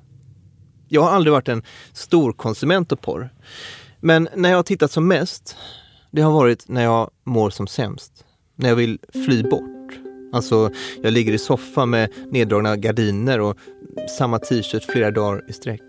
[0.88, 1.62] Jag har aldrig varit en
[1.92, 3.30] stor konsument av porr.
[4.00, 5.56] Men när jag har tittat som mest,
[6.10, 8.24] det har varit när jag mår som sämst.
[8.56, 9.98] När jag vill fly bort.
[10.32, 10.70] Alltså,
[11.02, 13.58] jag ligger i soffan med neddragna gardiner och
[14.18, 15.82] samma t-shirt flera dagar i sträck.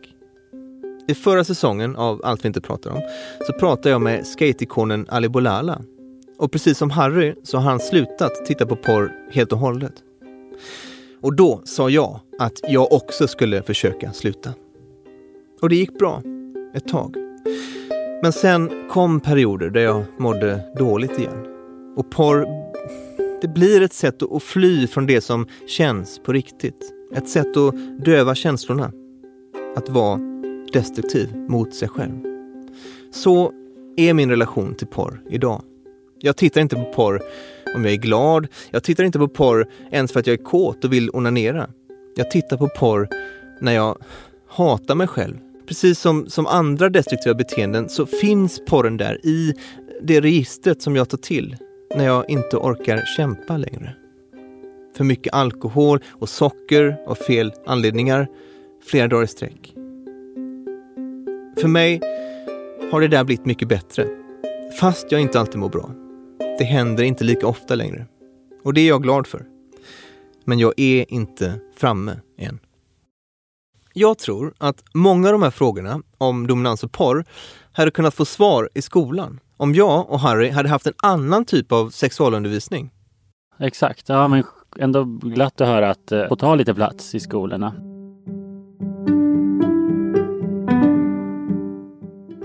[1.07, 3.01] I förra säsongen av Allt vi inte pratar om
[3.47, 5.81] så pratade jag med skateikonen Ali Bolala.
[6.37, 9.93] Och precis som Harry så har han slutat titta på porr helt och hållet.
[11.21, 14.53] Och då sa jag att jag också skulle försöka sluta.
[15.61, 16.23] Och det gick bra.
[16.75, 17.28] Ett tag.
[18.21, 21.45] Men sen kom perioder där jag mådde dåligt igen.
[21.95, 22.45] Och porr,
[23.41, 26.93] det blir ett sätt att fly från det som känns på riktigt.
[27.15, 27.73] Ett sätt att
[28.05, 28.91] döva känslorna.
[29.75, 30.19] Att vara
[30.73, 32.23] destruktiv mot sig själv.
[33.11, 33.51] Så
[33.97, 35.61] är min relation till porr idag.
[36.19, 37.21] Jag tittar inte på porr
[37.75, 38.47] om jag är glad.
[38.71, 41.69] Jag tittar inte på porr ens för att jag är kåt och vill onanera.
[42.15, 43.07] Jag tittar på porr
[43.61, 43.97] när jag
[44.47, 45.37] hatar mig själv.
[45.69, 49.53] Precis som, som andra destruktiva beteenden så finns porren där i
[50.01, 51.57] det registret som jag tar till
[51.95, 53.95] när jag inte orkar kämpa längre.
[54.97, 58.27] För mycket alkohol och socker av fel anledningar
[58.85, 59.73] flera dagar i sträck.
[61.57, 62.01] För mig
[62.91, 64.07] har det där blivit mycket bättre.
[64.79, 65.91] Fast jag inte alltid mår bra.
[66.59, 68.05] Det händer inte lika ofta längre.
[68.63, 69.45] Och det är jag glad för.
[70.45, 72.59] Men jag är inte framme än.
[73.99, 77.25] Jag tror att många av de här frågorna om dominans och porr
[77.71, 81.71] hade kunnat få svar i skolan om jag och Harry hade haft en annan typ
[81.71, 82.91] av sexualundervisning.
[83.59, 84.43] Exakt, ja men
[84.79, 87.73] ändå glatt att höra att eh, få ta lite plats i skolorna.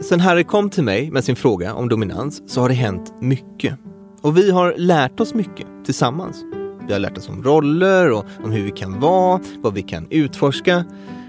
[0.01, 3.79] Sen Harry kom till mig med sin fråga om dominans så har det hänt mycket.
[4.21, 6.45] Och vi har lärt oss mycket tillsammans.
[6.87, 10.07] Vi har lärt oss om roller och om hur vi kan vara, vad vi kan
[10.11, 10.85] utforska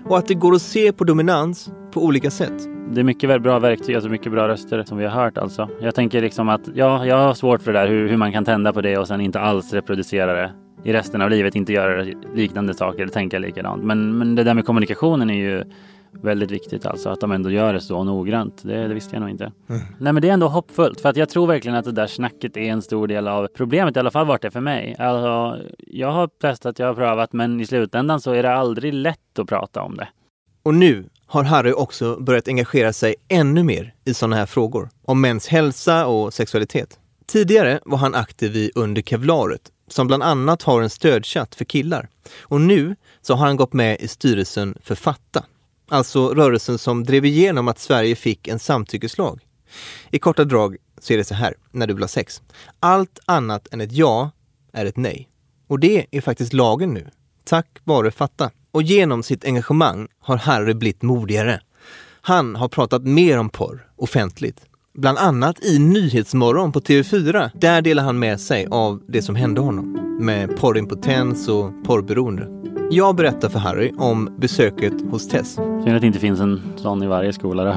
[0.06, 2.70] och att det går att se på dominans på olika sätt.
[2.92, 5.70] Det är mycket bra verktyg, alltså mycket bra röster som vi har hört alltså.
[5.82, 8.46] Jag tänker liksom att ja, jag har svårt för det där hur, hur man kan
[8.46, 10.52] tända på det och sen inte alls reproducera det
[10.84, 13.84] i resten av livet, inte göra liknande saker eller tänka likadant.
[13.84, 15.64] Men, men det där med kommunikationen är ju
[16.22, 18.64] väldigt viktigt alltså att de ändå gör det så noggrant.
[18.64, 19.52] Det, det visste jag nog inte.
[19.70, 19.82] Mm.
[20.00, 22.58] Nej men det är ändå hoppfullt för att jag tror verkligen att det där snacket
[22.58, 24.96] är en stor del av problemet, i alla fall vart det för mig.
[25.00, 29.40] Alltså, jag har testat, jag har prövat men i slutändan så är det aldrig lätt
[29.40, 30.08] att prata om det.
[30.64, 34.90] Och nu har Harry också börjat engagera sig ännu mer i sådana här frågor.
[35.06, 37.00] Om mäns hälsa och sexualitet.
[37.28, 42.10] Tidigare var han aktiv i Under Kevlaret som bland annat har en stödchatt för killar.
[42.42, 45.44] Och nu så har han gått med i styrelsen för Fatta,
[45.88, 49.42] Alltså rörelsen som drev igenom att Sverige fick en samtyckeslag.
[50.12, 52.42] I korta drag så är det så här när du vill ha sex.
[52.80, 54.32] Allt annat än ett ja
[54.74, 55.30] är ett nej.
[55.68, 57.08] Och det är faktiskt lagen nu.
[57.44, 58.52] Tack vare Fatta.
[58.72, 61.62] Och genom sitt engagemang har Harry blivit modigare.
[62.22, 64.62] Han har pratat mer om porr offentligt.
[64.94, 67.50] Bland annat i Nyhetsmorgon på TV4.
[67.54, 72.65] Där delar han med sig av det som hände honom med porrimpotens och porrberoende.
[72.90, 75.54] Jag berättar för Harry om besöket hos Tess.
[75.54, 77.76] Synd att det inte finns en sån i varje skola då.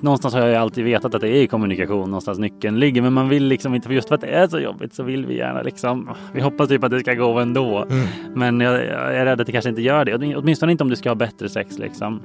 [0.00, 3.02] någonstans har jag alltid vetat att det är kommunikation någonstans nyckeln ligger.
[3.02, 5.26] Men man vill liksom inte, för just för att det är så jobbigt så vill
[5.26, 6.10] vi gärna liksom.
[6.32, 7.86] Vi hoppas typ att det ska gå ändå.
[7.90, 8.06] Mm.
[8.34, 10.36] Men jag, jag är rädd att det kanske inte gör det.
[10.36, 12.22] Åtminstone inte om du ska ha bättre sex liksom.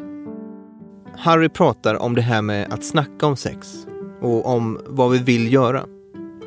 [1.18, 3.88] Harry pratar om det här med att snacka om sex
[4.22, 5.84] och om vad vi vill göra.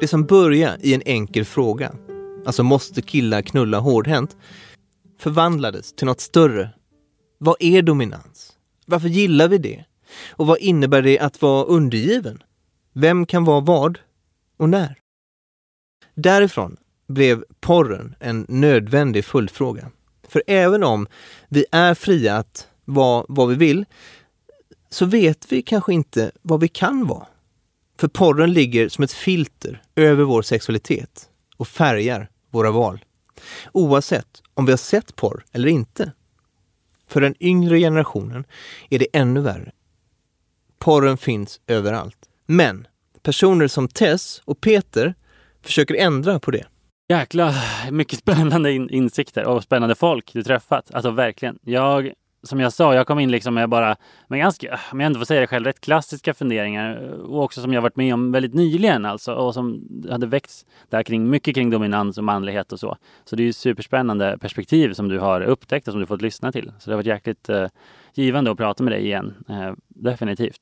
[0.00, 1.92] Det som börjar i en enkel fråga,
[2.46, 4.36] alltså måste killar knulla hårdhänt,
[5.18, 6.70] förvandlades till något större.
[7.38, 8.52] Vad är dominans?
[8.86, 9.84] Varför gillar vi det?
[10.30, 12.42] Och vad innebär det att vara undergiven?
[12.92, 13.98] Vem kan vara vad
[14.56, 14.98] och när?
[16.14, 16.76] Därifrån
[17.08, 19.90] blev porren en nödvändig följdfråga.
[20.28, 21.06] För även om
[21.48, 23.84] vi är fria att vara vad vi vill,
[24.90, 27.26] så vet vi kanske inte vad vi kan vara.
[27.98, 33.04] För porren ligger som ett filter över vår sexualitet och färgar våra val.
[33.72, 36.12] Oavsett om vi har sett porr eller inte.
[37.08, 38.44] För den yngre generationen
[38.90, 39.72] är det ännu värre.
[40.78, 42.18] Porren finns överallt.
[42.46, 42.86] Men
[43.22, 45.14] personer som Tess och Peter
[45.62, 46.66] försöker ändra på det.
[47.08, 47.54] Jäkla
[47.90, 50.94] mycket spännande in insikter och spännande folk du träffat.
[50.94, 51.58] Alltså verkligen.
[51.62, 52.12] Jag,
[52.42, 53.96] som jag sa, jag kom in liksom med bara,
[54.28, 57.72] med ganska, om jag ändå får säga det själv, rätt klassiska funderingar och också som
[57.72, 61.70] jag varit med om väldigt nyligen alltså och som hade väckts där kring, mycket kring
[61.70, 62.96] dominans och manlighet och så.
[63.24, 66.52] Så det är ju superspännande perspektiv som du har upptäckt och som du fått lyssna
[66.52, 66.72] till.
[66.78, 67.66] Så det har varit jäkligt eh,
[68.14, 69.34] givande att prata med dig igen.
[69.48, 70.56] Eh, definitivt.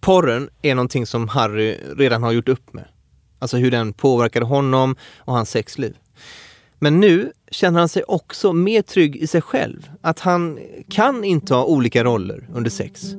[0.00, 2.84] Porren är någonting som Harry redan har gjort upp med.
[3.38, 5.96] Alltså hur den påverkade honom och hans sexliv.
[6.78, 9.90] Men nu känner han sig också mer trygg i sig själv.
[10.00, 10.58] Att han
[10.90, 13.14] kan inta olika roller under sex.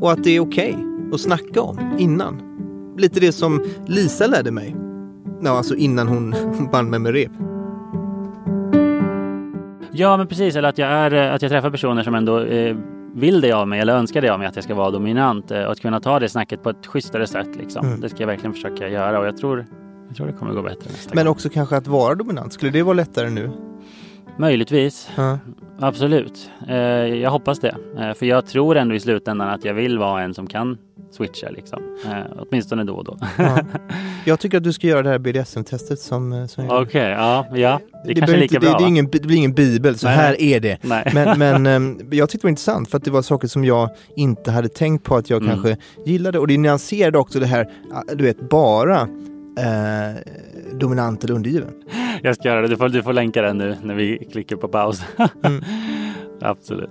[0.00, 0.76] Och att det är okej
[1.12, 2.42] att snacka om innan.
[2.98, 4.76] Lite det som Lisa lärde mig.
[5.42, 6.34] Ja, alltså innan hon
[6.72, 7.32] band mig med rep.
[9.92, 10.56] Ja, men precis.
[10.56, 12.76] Eller att jag, är, eh, att jag träffar personer som ändå eh,
[13.14, 15.62] vill det av mig eller önskar det av mig att jag ska vara dominant eh,
[15.62, 17.56] och att kunna ta det snacket på ett schysstare sätt.
[17.56, 17.86] Liksom.
[17.86, 18.00] Mm.
[18.00, 19.66] Det ska jag verkligen försöka göra och jag tror,
[20.12, 22.52] jag tror det kommer gå bättre nästa Men också kanske att vara dominant.
[22.52, 23.50] Skulle det vara lättare nu?
[24.38, 25.10] Möjligtvis.
[25.16, 25.38] Ja.
[25.80, 26.50] Absolut.
[26.68, 27.76] Eh, jag hoppas det.
[27.98, 30.78] Eh, för jag tror ändå i slutändan att jag vill vara en som kan
[31.10, 31.98] switcha liksom.
[32.06, 33.18] Eh, åtminstone då och då.
[33.38, 33.58] Ja.
[34.24, 36.70] Jag tycker att du ska göra det här BDSM-testet som, som.
[36.70, 37.80] Okej, ja, ja.
[38.04, 39.98] Det, Det, kanske är lika inte, bra det, det, är ingen, det blir ingen bibel,
[39.98, 40.16] så Nej.
[40.16, 40.78] här är det.
[40.82, 41.10] Nej.
[41.14, 43.90] Men, men ehm, jag tyckte det var intressant för att det var saker som jag
[44.16, 45.54] inte hade tänkt på att jag Mm.
[45.54, 46.38] kanske gillade.
[46.38, 49.08] Och det nyanserade också det här, ah, du vet, bara
[49.58, 50.20] eh,
[50.78, 51.72] dominant eller undergiven.
[52.22, 52.68] Jag ska göra det.
[52.68, 55.02] Du får, du får länka den nu när vi klickar på paus.
[55.42, 55.64] Mm.
[56.40, 56.90] Absolut.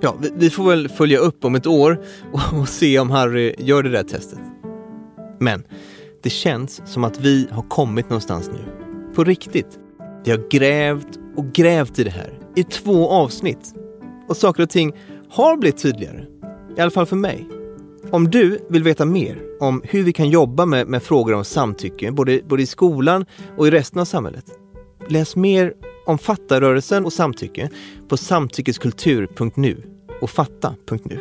[0.00, 2.00] Ja, vi, vi får väl följa upp om ett år
[2.32, 4.38] och, och se om Harry gör det där testet.
[5.38, 5.64] Men
[6.22, 8.64] det känns som att vi har kommit någonstans nu.
[9.14, 9.78] På riktigt.
[10.24, 13.74] Vi har grävt och grävt i det här i två avsnitt.
[14.28, 14.92] Och saker och ting
[15.30, 16.24] har blivit tydligare.
[16.76, 17.48] I alla fall för mig.
[18.12, 22.10] Om du vill veta mer om hur vi kan jobba med, med frågor om samtycke,
[22.12, 24.44] både, både i skolan och i resten av samhället.
[25.08, 25.74] Läs mer
[26.06, 27.70] om fattarörelsen och samtycke
[28.08, 29.82] på samtyckeskultur.nu
[30.20, 31.20] och fatta.nu.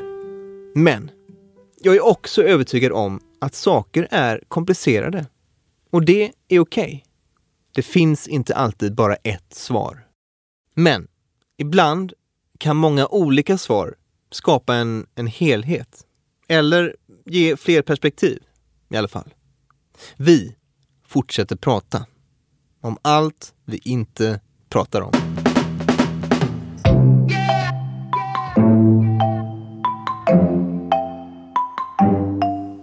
[0.75, 1.11] Men
[1.81, 5.25] jag är också övertygad om att saker är komplicerade.
[5.91, 7.03] Och det är okej.
[7.75, 10.07] Det finns inte alltid bara ett svar.
[10.75, 11.07] Men
[11.57, 12.13] ibland
[12.57, 13.95] kan många olika svar
[14.31, 16.05] skapa en, en helhet.
[16.51, 16.95] Eller
[17.25, 18.43] ge fler perspektiv,
[18.89, 19.33] i alla fall.
[20.17, 20.55] Vi
[21.07, 22.05] fortsätter prata
[22.81, 24.39] om allt vi inte
[24.69, 25.11] pratar om.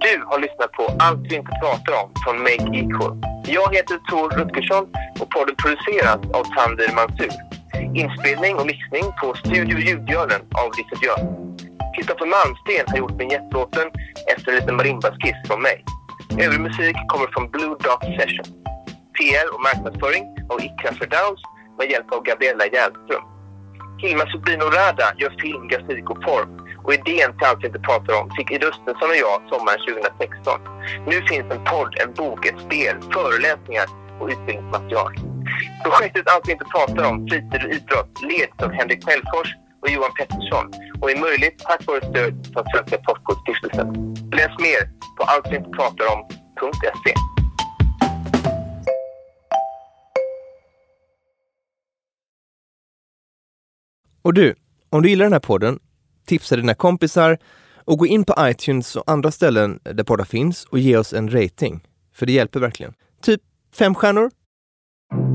[0.00, 3.22] Du har lyssnat på Allt vi inte pratar om från Make Equal.
[3.46, 4.84] Jag heter Tor Rutgersson
[5.20, 7.32] och podden produceras av Tandir Mansur.
[7.94, 11.47] Inspelning och mixning på Studio Ljudbjörnen av Lise Björn.
[11.98, 13.86] Kristoffer Malmsten har gjort vinjettlåten
[14.32, 15.84] efter en liten marimbaskiss från mig.
[16.44, 18.48] Övrig musik kommer från Blue Dot Session.
[19.16, 21.42] PR och marknadsföring av Ikra Ferdows
[21.78, 23.24] med hjälp av Gabriella Hjälström.
[24.02, 26.50] Hilma Subino Rada gör film, grafik och form.
[26.84, 30.60] Och idén till Allt vi inte pratar om fick Ida Östensson och jag sommaren 2016.
[31.10, 33.86] Nu finns en podd, en bok, ett spel, föreläsningar
[34.20, 35.12] och utbildningsmaterial.
[35.84, 39.50] Projektet Allt vi inte pratar om, fritid och idrott, leds av Henrik Mellfors
[39.82, 40.66] och Johan Pettersson
[41.00, 44.14] och är möjligt tack vare stöd från Svenska Postkodstiftelsen.
[44.32, 44.82] Läs mer
[45.16, 47.14] på alltviintepratarom.se.
[54.22, 54.54] Och du,
[54.90, 55.78] om du gillar den här podden,
[56.26, 57.38] tipsa dina kompisar
[57.84, 61.30] och gå in på iTunes och andra ställen där poddar finns och ge oss en
[61.30, 61.86] rating.
[62.14, 62.94] För det hjälper verkligen.
[63.22, 63.40] Typ
[63.74, 64.30] fem stjärnor.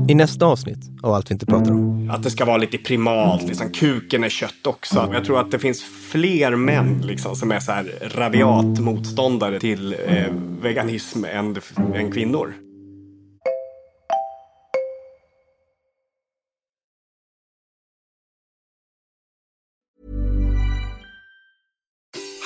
[0.08, 2.10] I nästa avsnitt av Allt vi inte pratar om.
[2.10, 5.10] Att det ska vara lite primalt, liksom kuken är kött också.
[5.12, 9.96] Jag tror att det finns fler män liksom, som är så här rabiat motståndare till
[10.06, 10.26] eh,
[10.62, 11.56] veganism än,
[11.94, 12.54] än kvinnor.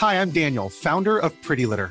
[0.00, 1.90] Hi, I'm Daniel, founder of Pretty Litter.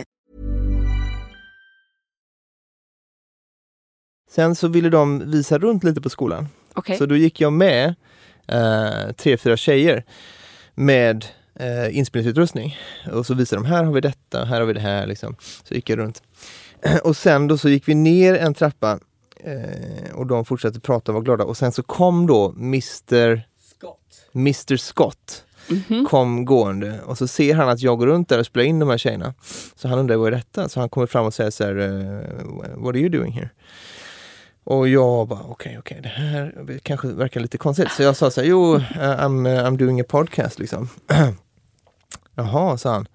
[4.31, 6.47] Sen så ville de visa runt lite på skolan.
[6.73, 6.97] Okej.
[6.97, 7.95] Så då gick jag med
[8.47, 10.05] eh, tre, fyra tjejer
[10.75, 11.25] med
[11.55, 12.77] eh, inspelningsutrustning.
[13.13, 15.07] Och så visade de, här har vi detta, här har vi det här.
[15.07, 15.35] Liksom.
[15.63, 16.23] Så gick jag runt.
[17.03, 18.99] Och sen då så gick vi ner en trappa
[19.39, 21.43] eh, och de fortsatte prata och var glada.
[21.43, 23.41] Och sen så kom då Mr
[23.77, 24.77] Scott, Mr.
[24.77, 25.45] Scott
[26.09, 28.89] kom gående och så ser han att jag går runt där och spelar in de
[28.89, 29.33] här tjejerna.
[29.75, 30.69] Så han undrar vad är detta?
[30.69, 33.49] Så han kommer fram och säger så här, eh, What are you doing here?
[34.63, 37.91] Och jag bara, okej, okej, det här kanske verkar lite konstigt.
[37.91, 40.89] Så jag sa så här, jo, eh, I'm, eh, I'm doing a podcast liksom.
[42.35, 43.07] Jaha, sa han.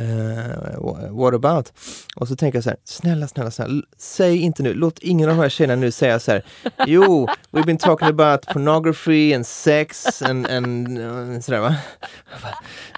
[0.00, 1.72] Uh, what about?
[2.16, 5.36] Och så tänker jag så här, snälla, snälla, snälla, säg inte nu, låt ingen av
[5.36, 6.44] de här tjejerna nu säga så här,
[6.86, 11.74] jo, we've been talking about pornography and sex and, and uh, sådär va.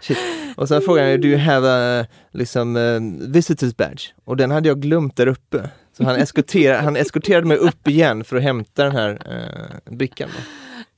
[0.02, 0.18] Shit.
[0.56, 4.02] Och sen frågade han, do you have a liksom, uh, visitors badge?
[4.24, 5.70] Och den hade jag glömt där uppe.
[5.98, 10.28] Så han eskorterade, han eskorterade mig upp igen för att hämta den här uh, brickan.
[10.36, 10.42] Då.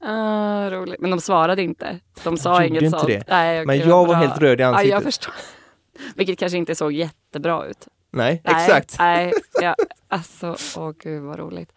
[0.06, 1.00] Ah, roligt.
[1.00, 1.98] Men de svarade inte.
[2.24, 3.06] De sa gjorde inget sånt.
[3.06, 3.24] det.
[3.28, 4.14] Nej, Men okej, jag var bra.
[4.16, 5.04] helt röd i Ja, jag ansiktet.
[5.04, 5.34] förstår.
[6.16, 7.88] Vilket kanske inte såg jättebra ut.
[8.12, 8.96] Nej, Nej, exakt.
[8.98, 9.32] Nej,
[9.62, 9.74] ja,
[10.08, 11.70] alltså, åh gud vad roligt.